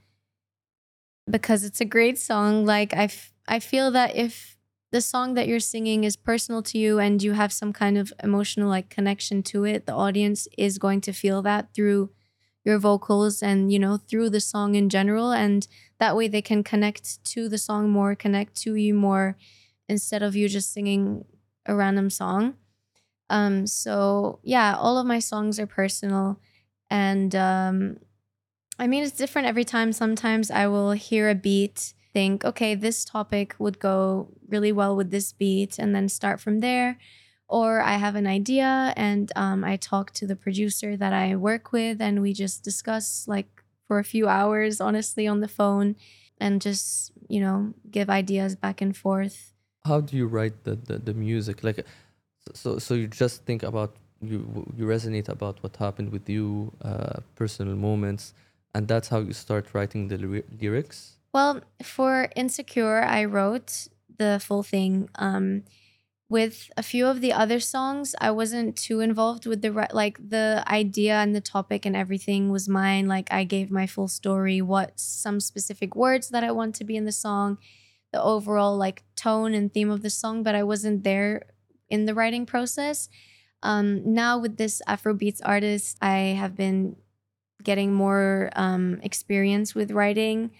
[1.29, 2.65] because it's a great song.
[2.65, 4.57] Like I, f- I feel that if
[4.91, 8.11] the song that you're singing is personal to you and you have some kind of
[8.23, 12.09] emotional like connection to it, the audience is going to feel that through
[12.65, 15.67] your vocals and you know through the song in general and
[15.99, 19.37] that way they can connect to the song more, connect to you more
[19.87, 21.25] instead of you just singing
[21.65, 22.55] a random song.
[23.29, 26.39] Um, so yeah, all of my songs are personal,
[26.89, 27.97] and um,
[28.79, 29.91] I mean, it's different every time.
[29.91, 35.11] Sometimes I will hear a beat, think, okay, this topic would go really well with
[35.11, 36.97] this beat, and then start from there.
[37.49, 41.71] Or I have an idea and um, I talk to the producer that I work
[41.73, 43.49] with, and we just discuss like
[43.87, 45.95] for a few hours, honestly, on the phone,
[46.39, 49.51] and just, you know, give ideas back and forth.
[49.83, 51.63] How do you write the, the, the music?
[51.63, 51.85] Like,
[52.53, 54.39] so so you just think about you
[54.77, 58.33] you resonate about what happened with you, uh, personal moments,
[58.73, 61.17] and that's how you start writing the lyri- lyrics.
[61.33, 65.09] Well, for Insecure, I wrote the full thing.
[65.15, 65.63] Um,
[66.29, 70.29] with a few of the other songs, I wasn't too involved with the ri- like
[70.29, 73.07] the idea and the topic and everything was mine.
[73.07, 76.95] Like I gave my full story, what some specific words that I want to be
[76.95, 77.57] in the song,
[78.13, 81.47] the overall like tone and theme of the song, but I wasn't there
[81.89, 83.09] in the writing process.
[83.63, 86.95] Um, now with this Afrobeats artist, I have been
[87.63, 90.51] getting more um, experience with writing.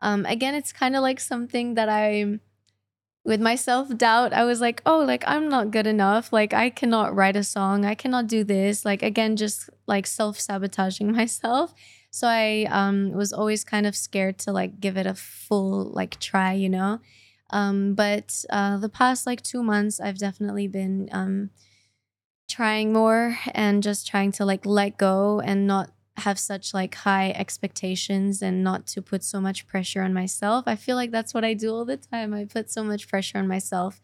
[0.00, 2.38] Um, again, it's kind of like something that I,
[3.24, 6.32] with my self doubt, I was like, oh, like I'm not good enough.
[6.32, 7.84] Like I cannot write a song.
[7.84, 8.84] I cannot do this.
[8.84, 11.74] Like again, just like self sabotaging myself.
[12.10, 16.20] So I um, was always kind of scared to like give it a full like
[16.20, 17.00] try, you know.
[17.50, 21.50] Um, but uh, the past like two months, I've definitely been um,
[22.48, 27.30] trying more and just trying to like let go and not have such like high
[27.32, 30.64] expectations and not to put so much pressure on myself.
[30.66, 32.32] I feel like that's what I do all the time.
[32.32, 34.00] I put so much pressure on myself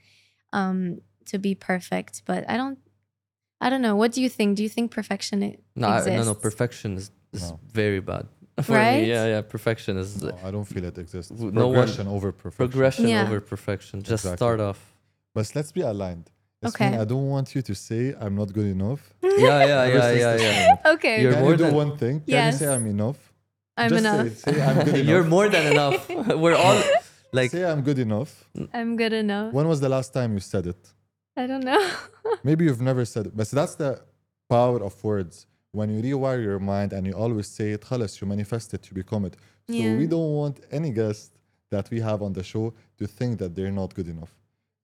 [0.52, 2.78] um to be perfect, but I don't
[3.60, 3.94] I don't know.
[3.94, 4.56] What do you think?
[4.56, 6.34] Do you think perfection e- No, I- no, no.
[6.34, 7.60] Perfection is, is No.
[7.72, 8.26] very bad.
[8.62, 9.02] For Right?
[9.02, 9.42] me, yeah, yeah.
[9.42, 11.30] Perfection is No, I don't feel it exists.
[11.30, 12.68] W- no one- Progression over perfection.
[12.70, 13.22] progression Yeah.
[13.26, 14.02] over perfection.
[14.02, 14.36] Just Exactly.
[14.38, 14.80] start off.
[15.34, 16.26] But let's be aligned
[16.61, 16.97] Yasmin, Okay.
[17.01, 19.01] I don't want you to say I'm not good enough.
[19.21, 20.61] Yeah, yeah, Ever yeah, since yeah, this yeah.
[20.67, 20.79] moment.
[20.93, 22.15] Okay, You're Can more you do than- one thing?
[22.21, 22.53] Can Yes.
[22.53, 23.19] you say I'm enough?
[23.77, 24.21] I'm Just enough.
[24.21, 24.37] Say, it.
[24.55, 25.07] say I'm good enough.
[25.09, 25.97] You're more than enough.
[26.43, 26.81] We're all
[27.33, 28.31] like say I'm good enough.
[28.73, 29.53] I'm good enough.
[29.57, 30.81] When was the last time you said it?
[31.41, 31.83] I don't know.
[32.47, 33.33] Maybe you've never said it.
[33.39, 33.91] But that's the
[34.49, 35.45] power of words.
[35.77, 38.93] When you rewire your mind and you always say it, خلاص, you manifest it, you
[39.03, 39.35] become it.
[39.67, 39.97] So Yeah.
[40.01, 41.31] we don't want any guest
[41.73, 44.33] that we have on the show to think that they're not good enough.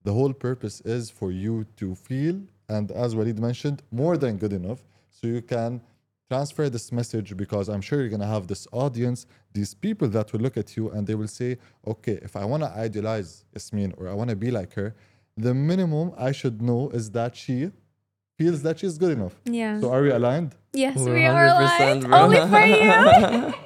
[0.07, 2.36] The whole purpose is for you to feel,
[2.68, 4.78] and as Walid mentioned, more than good enough.
[5.11, 5.80] So you can
[6.30, 10.32] transfer this message because I'm sure you're going to have this audience, these people that
[10.32, 13.94] will look at you and they will say, okay, if I want to idolize Yasmin
[13.98, 14.94] or I want to be like her,
[15.36, 17.72] the minimum I should know is that she
[18.38, 19.34] feels that she's good enough.
[19.44, 19.80] yeah.
[19.80, 20.54] So are we aligned?
[20.72, 22.04] yes, We're we are aligned.
[22.14, 23.54] Only for you.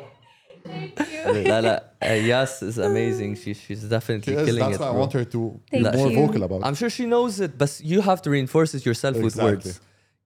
[1.50, 3.32] لا لا uh, Yas is amazing.
[3.42, 4.82] She she's definitely Yes, killing that's it.
[4.82, 5.00] why I bro.
[5.04, 5.42] want her to
[5.72, 6.18] be Thank more you.
[6.22, 6.78] vocal about I'm it.
[6.82, 9.52] sure she knows it, but you have to reinforce it yourself with Exactly.
[9.52, 9.80] words.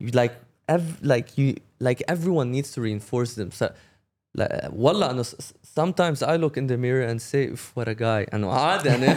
[0.03, 0.33] You like
[0.77, 1.47] ev- like you
[1.87, 3.75] like everyone needs to reinforce themselves.
[4.39, 4.51] Like,
[4.83, 7.95] والله أنا s- s- sometimes I look in the mirror and say "Oof, what a
[7.95, 9.07] guy and عادي أنا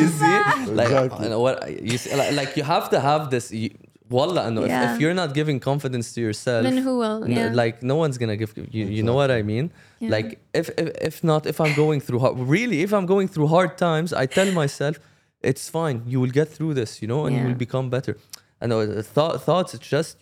[0.00, 0.36] you see
[0.80, 1.24] like Exactly.
[1.24, 1.56] you know what
[1.90, 3.70] you see, like, like you have to have this you,
[4.09, 4.83] Wallah, no, yeah.
[4.83, 7.27] if, if, you're not giving confidence to yourself, then who will?
[7.27, 7.51] Yeah.
[7.53, 8.93] Like, no one's gonna give you, exactly.
[8.95, 9.71] you know what I mean?
[9.99, 10.09] Yeah.
[10.09, 13.47] Like, if, if, if not, if I'm going through, hard, really, if I'm going through
[13.47, 14.99] hard times, I tell myself,
[15.41, 18.17] it's fine, you will get through this, you know, and you will become better.
[18.61, 20.17] And know uh, th- thoughts, it's just,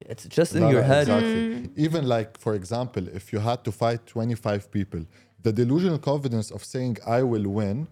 [0.00, 1.08] it's just in no, your head.
[1.08, 1.34] Exactly.
[1.34, 1.70] Mm.
[1.76, 5.04] Even like, for example, if you had to fight 25 people,
[5.42, 7.88] the delusional confidence of saying, I will win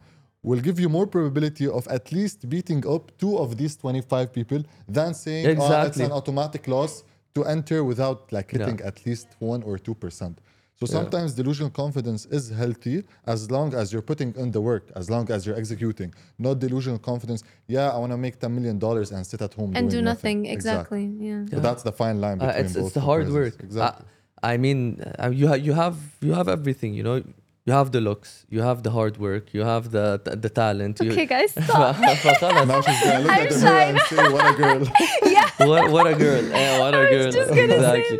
[0.49, 4.61] will give you more probability of at least beating up two of these 25 people
[4.97, 6.93] than saying oh, it's an automatic loss
[7.35, 8.59] to enter without like Yeah.
[8.59, 10.35] hitting at least one or two percent.
[10.81, 12.97] So sometimes delusional confidence is healthy
[13.35, 16.11] as long as you're putting in the work, as long as you're executing.
[16.47, 17.41] Not delusional confidence.
[17.75, 20.11] Yeah, I want to make ten million dollars and sit at home and doing do
[20.13, 20.39] nothing.
[20.57, 21.05] Exactly.
[21.29, 21.47] Yeah.
[21.53, 23.55] So that's the fine line Uh, between it's both it's the hard work.
[23.69, 24.05] Exactly.
[24.43, 24.79] I, I mean
[25.23, 27.19] uh, you ha- you have you have everything you know
[27.67, 31.01] you have the looks, you have the hard work, you have the the talent.
[31.01, 31.99] Okay, you, guys, stop.
[31.99, 34.83] now she's gonna look I'm at the mirror and say, "What a girl!"
[35.37, 35.49] yeah.
[35.71, 36.45] what, what a girl!
[36.45, 37.29] Yeah, what a girl!
[37.29, 38.19] exactly.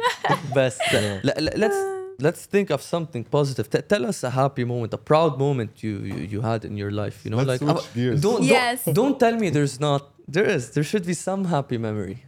[0.55, 0.81] Best.
[0.93, 1.21] Yeah.
[1.65, 1.79] let's
[2.21, 3.69] let's think of something positive.
[3.69, 6.93] T tell us a happy moment, a proud moment you you, you had in your
[7.03, 7.17] life.
[7.25, 8.85] You know, let's like don't, don't, yes.
[9.01, 12.25] don't tell me there's not there is there should be some happy memory.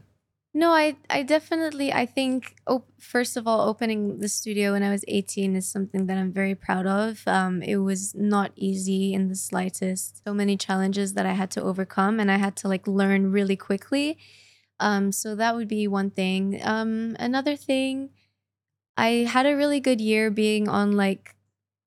[0.57, 4.91] No, I I definitely I think op- first of all opening the studio when I
[4.91, 7.23] was 18 is something that I'm very proud of.
[7.27, 10.23] Um, it was not easy in the slightest.
[10.25, 13.57] So many challenges that I had to overcome and I had to like learn really
[13.57, 14.17] quickly.
[14.81, 16.61] Um, so that would be one thing.
[16.63, 18.11] Um, another thing,
[18.97, 21.37] I had a really good year being on like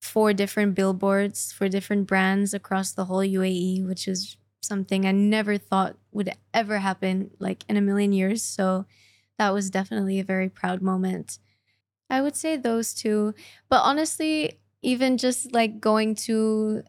[0.01, 5.57] four different billboards for different brands across the whole UAE, which is something I never
[5.57, 8.43] thought would ever happen like in a million years.
[8.43, 8.85] So
[9.37, 11.39] that was definitely a very proud moment.
[12.09, 13.33] I would say those two.
[13.69, 16.83] But honestly, even just like going to,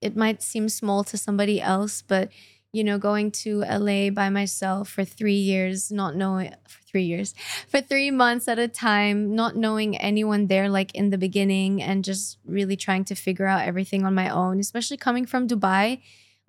[0.00, 2.30] it might seem small to somebody else, but
[2.72, 7.34] you know, going to LA by myself for three years, not knowing, for three years,
[7.68, 12.02] for three months at a time, not knowing anyone there like in the beginning and
[12.02, 16.00] just really trying to figure out everything on my own, especially coming from Dubai.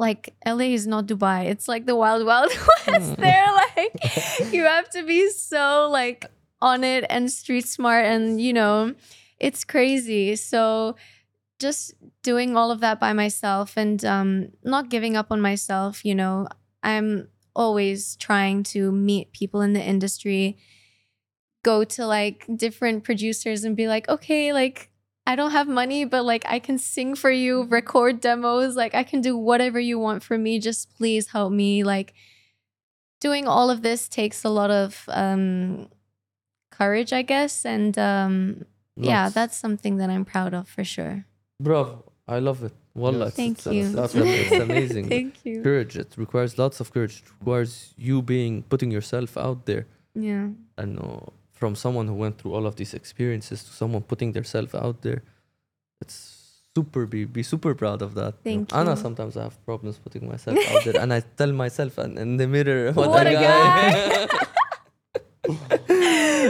[0.07, 1.39] Like LA is not Dubai.
[1.53, 2.51] It's like the wild, wild
[2.87, 3.47] west there.
[3.75, 3.95] Like
[4.55, 6.21] you have to be so like
[6.61, 8.93] on it and street smart and you know,
[9.39, 10.35] it's crazy.
[10.35, 10.95] So
[11.59, 11.93] just
[12.23, 14.29] doing all of that by myself and um,
[14.63, 16.03] not giving up on myself.
[16.03, 16.47] You know,
[16.83, 20.57] I'm always trying to meet people in the industry,
[21.63, 24.89] go to like different producers and be like, okay, like
[25.25, 29.03] I don't have money, but like I can sing for you, record demos, like I
[29.03, 30.59] can do whatever you want for me.
[30.59, 31.83] Just please help me.
[31.83, 32.13] Like
[33.21, 35.87] doing all of this takes a lot of um
[36.71, 37.65] courage, I guess.
[37.65, 38.65] And um
[38.95, 41.25] yeah, that's something that I'm proud of for sure.
[41.59, 42.03] Bravo.
[42.27, 42.73] I love it.
[42.95, 43.33] Wallah, Yes.
[43.35, 43.85] Thank it's, you.
[43.85, 45.09] It's, That's it's, it's amazing.
[45.09, 45.61] Thank you.
[45.63, 45.97] Courage.
[45.97, 47.23] It requires lots of courage.
[47.25, 49.87] It requires you being putting yourself out there.
[50.15, 50.49] Yeah.
[50.77, 51.25] And uh,
[51.63, 55.19] from someone who went through all of these experiences to someone putting themselves out there,
[56.01, 56.17] it's
[56.75, 58.33] super be be super proud of that.
[58.43, 59.03] Thank you, Anna you.
[59.05, 62.47] sometimes I have problems putting myself out there, and I tell myself and in the
[62.55, 64.27] mirror, what, What a a guy.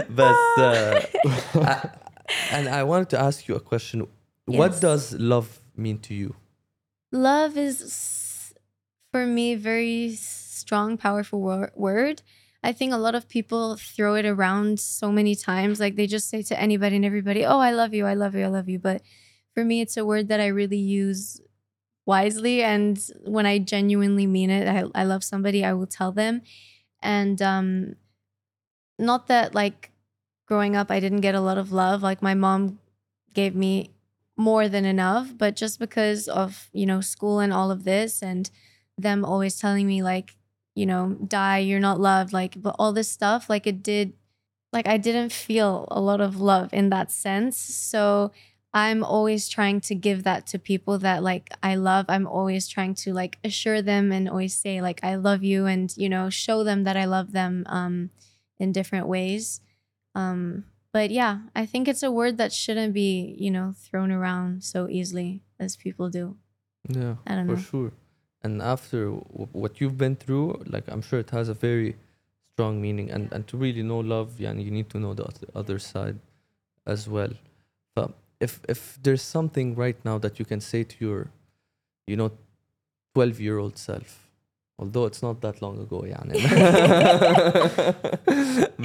[0.22, 0.40] but
[0.70, 1.02] uh,
[1.72, 1.90] I,
[2.56, 4.08] and I wanted to ask you a question.
[4.46, 5.04] What does
[5.34, 5.48] love
[5.86, 6.30] mean to you?
[7.12, 7.78] Love is
[9.12, 12.24] for me very strong, powerful wor- word.
[12.64, 15.80] I think a lot of people throw it around so many times.
[15.80, 18.46] Like they just say to anybody and everybody, "Oh, I love you, I love you,
[18.46, 19.02] I love you." But
[19.54, 21.42] for me, it's a word that I really use
[22.06, 22.64] wisely.
[22.64, 26.42] And when I genuinely mean it, I, I love somebody, I will tell them.
[27.02, 27.96] And um,
[28.98, 29.92] not that like
[30.48, 32.02] growing up, I didn't get a lot of love.
[32.02, 32.80] Like my mom
[33.34, 33.92] gave me
[34.38, 38.50] more than enough, but just because of, you know, school and all of this and
[38.98, 40.36] them always telling me like,
[40.76, 44.14] you know, die, you're not loved, like but all this stuff, like it did
[44.72, 47.58] like I didn't feel a lot of love in that sense.
[47.58, 48.32] So
[48.74, 52.06] I'm always trying to give that to people that like I love.
[52.10, 55.94] I'm always trying to like assure them and always say like I love you and
[55.96, 58.10] you know show them that I love them um
[58.58, 59.62] in different ways.
[60.16, 64.64] Um but yeah, I think it's a word that shouldn't be, you know, thrown around
[64.64, 66.38] so easily as people do.
[66.88, 67.56] Yeah, I don't know.
[67.56, 67.92] for sure
[68.44, 71.96] and after w- what you've been through like i'm sure it has a very
[72.54, 73.10] strong meaning.
[73.12, 76.18] And, and to really know love yeah, and you need to know the other side
[76.86, 77.34] as well.
[77.96, 81.28] But if if there's something right now that you can say to your
[82.08, 82.32] you know
[83.16, 84.28] 12 year old self
[84.80, 86.20] although it's not that long ago yeah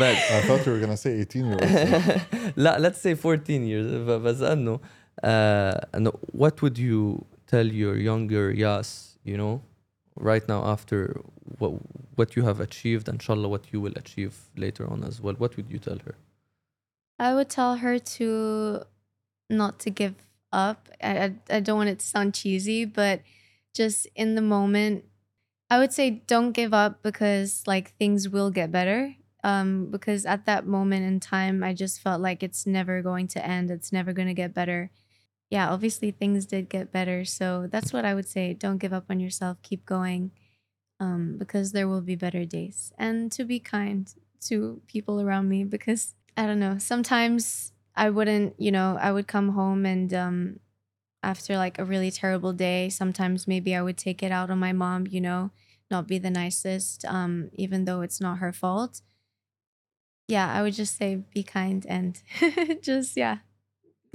[0.03, 2.53] but i thought you were going to say 18 years.
[2.57, 4.21] let's say 14 years but
[5.25, 9.55] uh, and what would you tell your younger Yas you know
[10.31, 10.99] right now after
[11.59, 11.73] what
[12.19, 15.71] what you have achieved inshallah what you will achieve later on as well what would
[15.75, 16.17] you tell her
[17.19, 18.83] I would tell her to
[19.51, 20.15] not to give
[20.53, 20.89] up.
[21.03, 23.23] I, I, don't want it to sound cheesy, but
[23.75, 25.05] just in the moment,
[25.69, 29.15] I would say don't give up because like things will get better.
[29.45, 33.45] Um, because at that moment in time, I just felt like it's never going to
[33.45, 33.71] end.
[33.71, 34.91] It's never going to get better.
[35.51, 37.25] Yeah, obviously things did get better.
[37.25, 38.53] So that's what I would say.
[38.55, 39.59] Don't give up on yourself.
[39.63, 40.33] Keep going.
[41.01, 42.93] Um, because there will be better days.
[42.99, 46.79] And to be kind to people around me because I don't know.
[46.79, 50.61] Sometimes I wouldn't, you know, I would come home and um
[51.23, 54.73] after like a really terrible day, sometimes maybe I would take it out on my
[54.73, 55.51] mom, you know,
[55.91, 59.03] not be the nicest um even though it's not her fault.
[60.29, 62.21] Yeah, I would just say be kind and
[62.83, 63.39] just yeah.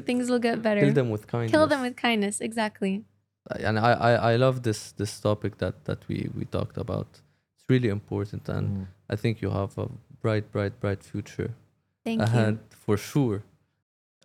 [0.02, 0.82] Things will get better.
[0.82, 3.04] kill them with kindness Kill them with kindness, exactly.
[3.68, 7.08] and I, I I love this this topic that that we we talked about
[7.56, 8.88] it's really important and Mm.
[9.14, 9.88] I think you have a
[10.24, 11.50] bright bright bright future
[12.06, 12.78] Thank ahead you.
[12.86, 13.38] for sure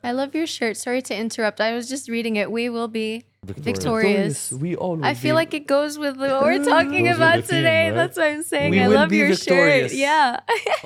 [0.09, 0.77] I love your shirt.
[0.77, 1.59] Sorry to interrupt.
[1.61, 2.47] I was just reading it.
[2.59, 3.09] We will be
[3.45, 3.73] Victoria.
[3.75, 4.53] Victorious.
[4.65, 7.57] we all I feel be- like it goes with what we're talking about the theme,
[7.63, 7.85] today.
[7.87, 7.97] right?
[8.01, 8.71] That's what I'm saying.
[8.71, 9.91] We I love your victorious.
[9.91, 9.99] shirt.
[10.09, 10.39] Yeah.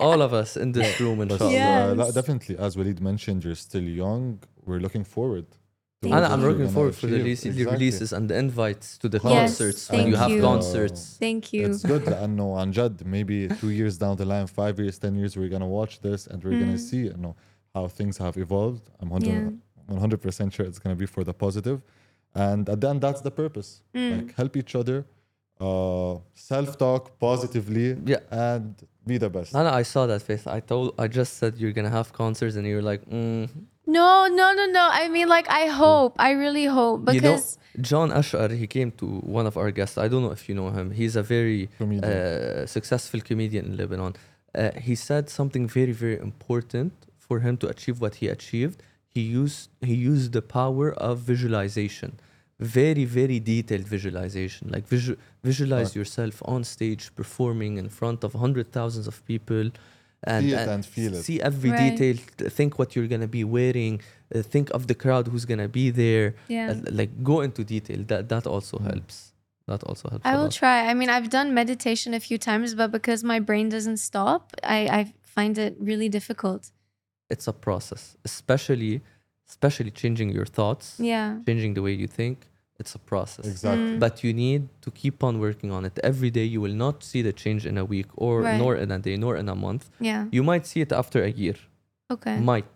[0.06, 3.86] all of us in this room But, inshallah uh, definitely, as Walid mentioned, you're still
[4.04, 4.24] young
[4.65, 5.45] We're looking forward.
[5.51, 5.57] to
[6.01, 6.33] Thank what Anna, you.
[6.33, 7.23] I'm you're looking gonna forward for the, achieve.
[7.25, 7.73] release, the Exactly.
[7.77, 10.41] releases and the invites to the Yes, concerts when thank you have you.
[10.49, 10.99] concerts.
[11.25, 11.65] Thank you.
[11.67, 15.31] It's good لأنه عن جد maybe two years down the line, five years, ten years,
[15.39, 16.89] we're gonna watch this and we're gonna Mm.
[16.89, 17.33] see you know
[17.73, 18.83] how things have evolved.
[18.99, 19.57] I'm 100
[19.89, 21.79] 100% sure it's gonna be for the positive.
[22.35, 23.69] And at the end, that's the purpose.
[23.95, 24.11] Mm.
[24.17, 24.97] Like help each other,
[25.67, 26.15] uh,
[26.51, 28.19] self-talk positively Yeah.
[28.49, 28.75] and
[29.09, 29.49] be the best.
[29.53, 30.45] Nana, I saw that face.
[30.45, 33.49] I told, I just said you're gonna have concerts, and you're like, mm.
[33.86, 34.88] no, no, no, no.
[34.92, 36.14] I mean, like, I hope.
[36.18, 39.06] I really hope you know, because John Ashar, he came to
[39.38, 39.98] one of our guests.
[39.98, 40.90] I don't know if you know him.
[40.92, 42.04] He's a very Comedian.
[42.04, 44.14] uh, successful comedian in Lebanon.
[44.54, 48.82] Uh, he said something very, very important for him to achieve what he achieved.
[49.08, 52.10] He used he used the power of visualization,
[52.60, 54.68] very, very detailed visualization.
[54.70, 55.96] Like visu- visualize Right.
[55.96, 59.70] yourself on stage performing in front of hundred thousands of people.
[60.24, 61.22] And, See it and feel it.
[61.24, 61.96] See every Right.
[61.96, 62.16] detail.
[62.58, 64.00] Think what you're gonna be wearing.
[64.34, 66.34] Uh, think of the crowd who's gonna be there.
[66.48, 66.70] yeah.
[66.70, 69.32] Uh, like go into detail that that also helps
[69.66, 70.78] that also helps I will try.
[70.90, 74.78] I mean, I've done meditation a few times, but because my brain doesn't stop, I,
[74.98, 76.62] I find it really difficult.
[77.34, 79.00] it's a process especially
[79.48, 81.28] especially changing your thoughts Yeah.
[81.48, 82.36] changing the way you think
[82.82, 83.92] it's a process Exactly.
[83.94, 84.00] Mm.
[84.04, 87.20] but you need to keep on working on it every day you will not see
[87.28, 88.60] the change in a week or Right.
[88.62, 90.22] nor in a day nor in a month Yeah.
[90.36, 91.58] you might see it after a year
[92.14, 92.36] Okay.
[92.52, 92.74] might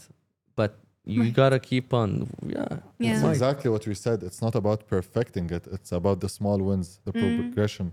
[0.61, 0.72] but
[1.14, 1.34] you Might.
[1.40, 2.11] gotta keep on
[2.57, 3.14] yeah Yeah.
[3.14, 4.18] It's exactly what we said.
[4.28, 5.64] It's not about perfecting it.
[5.76, 7.36] It's about the small wins, the Mm.
[7.40, 7.86] progression,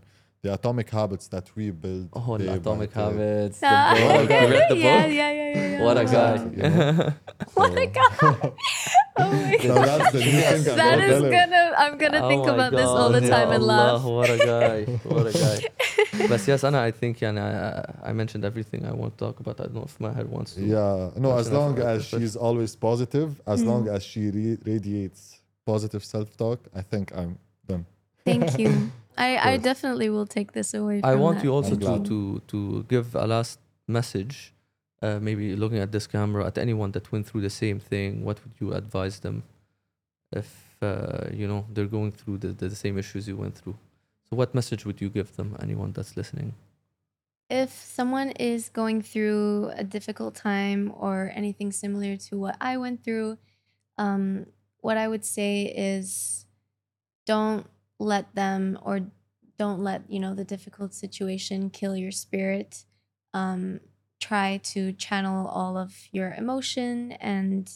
[0.43, 2.09] the atomic habits that we build.
[2.13, 2.99] oh the atomic day.
[3.01, 4.29] habits the Ah, book.
[4.29, 5.83] you read the yeah, book yeah, yeah, yeah, yeah.
[5.85, 7.13] what a guy you know?
[7.59, 8.11] What a guy.
[9.15, 9.87] Oh my So god.
[9.87, 10.55] that's the new thing.
[10.55, 11.31] I'm That gonna is tell him.
[11.37, 14.03] gonna I'm gonna Oh think my about this all the time ya and Allah, laugh.
[14.17, 14.77] What a guy.
[15.13, 15.57] What a guy.
[16.31, 17.31] but yes, Anna, I think yeah,
[18.03, 19.55] I, I mentioned everything I want to talk about.
[19.61, 20.61] I don't know if my head wants to.
[20.75, 23.67] Yeah, no, as long as us, but- she's always positive, as Mm.
[23.71, 25.21] long as she re- radiates
[25.65, 27.37] positive self talk, I think I'm
[27.69, 27.85] done.
[28.25, 28.91] Thank you.
[29.17, 31.43] I, I definitely will take this away from I want that.
[31.43, 34.53] you also to, to to give a last message,
[35.01, 38.23] uh, maybe looking at this camera at anyone that went through the same thing.
[38.23, 39.43] What would you advise them
[40.31, 43.75] if uh, you know they're going through the, the, the same issues you went through?
[44.29, 45.55] So, what message would you give them?
[45.61, 46.53] Anyone that's listening?
[47.53, 53.03] if someone is going through a difficult time or anything similar to what I went
[53.03, 53.37] through,
[53.97, 54.47] um,
[54.81, 56.47] what I would say is
[57.27, 57.67] don't
[57.99, 59.01] let them or
[59.57, 62.85] don't let you know the difficult situation kill your spirit.
[63.33, 63.79] Um,
[64.19, 67.69] try to channel all of your emotion and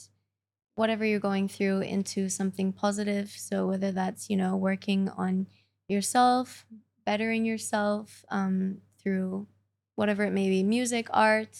[0.75, 3.29] whatever you're going through into something positive.
[3.29, 5.47] So whether that's you know working on
[5.87, 6.65] yourself,
[7.05, 9.47] bettering yourself um, through
[9.95, 11.57] whatever it may be music art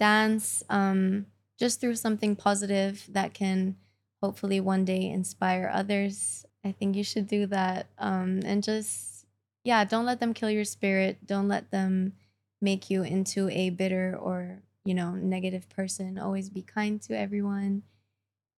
[0.00, 1.26] dance um,
[1.58, 3.76] just through something positive that can
[4.20, 9.26] hopefully one day inspire others i think you should do that um, and just
[9.64, 12.12] yeah don't let them kill your spirit don't let them
[12.60, 17.82] make you into a bitter or you know negative person always be kind to everyone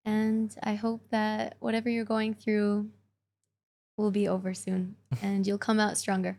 [0.04, 2.88] and i hope that whatever you're going through
[3.96, 6.38] will be over soon and you'll come out stronger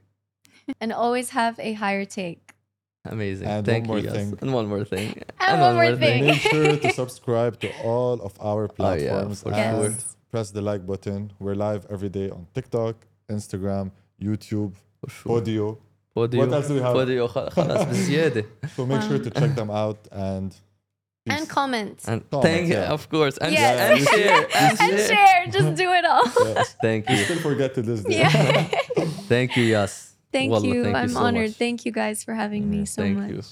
[0.79, 2.55] and always have a higher take
[3.05, 3.47] Amazing.
[3.47, 4.09] And Thank one you.
[4.09, 4.29] more yes.
[4.29, 4.37] thing.
[4.41, 5.21] And one more thing.
[5.39, 6.25] And one more thing.
[6.25, 8.99] Make sure to subscribe to all of our platforms.
[8.99, 11.32] Oh, yeah, platforms for and sure press the like button.
[11.38, 12.94] We're live every day on TikTok,
[13.36, 13.90] Instagram,
[14.28, 15.40] YouTube, For sure.
[15.40, 15.66] Podio.
[16.16, 16.38] Podio.
[16.38, 16.94] What else do we have?
[16.96, 18.44] Podio خ- خلاص بزيادة.
[18.76, 19.24] So make sure Wow.
[19.24, 20.50] to check them out and
[21.26, 21.52] and peace.
[21.58, 22.92] comment And Comment, thank yeah.
[22.96, 23.36] of course.
[23.44, 23.76] And, Yes.
[23.90, 24.46] and share.
[24.62, 25.08] And and share.
[25.12, 26.68] share just do it all Yes.
[26.86, 27.24] Thank We you.
[27.26, 28.18] still forget to this day.
[28.22, 28.68] yeah
[29.32, 29.94] Thank you, Yas.
[30.36, 31.62] thank Wallah, you thank you i'm so honored much.
[31.64, 33.42] thank you guys for having me so Thank much you.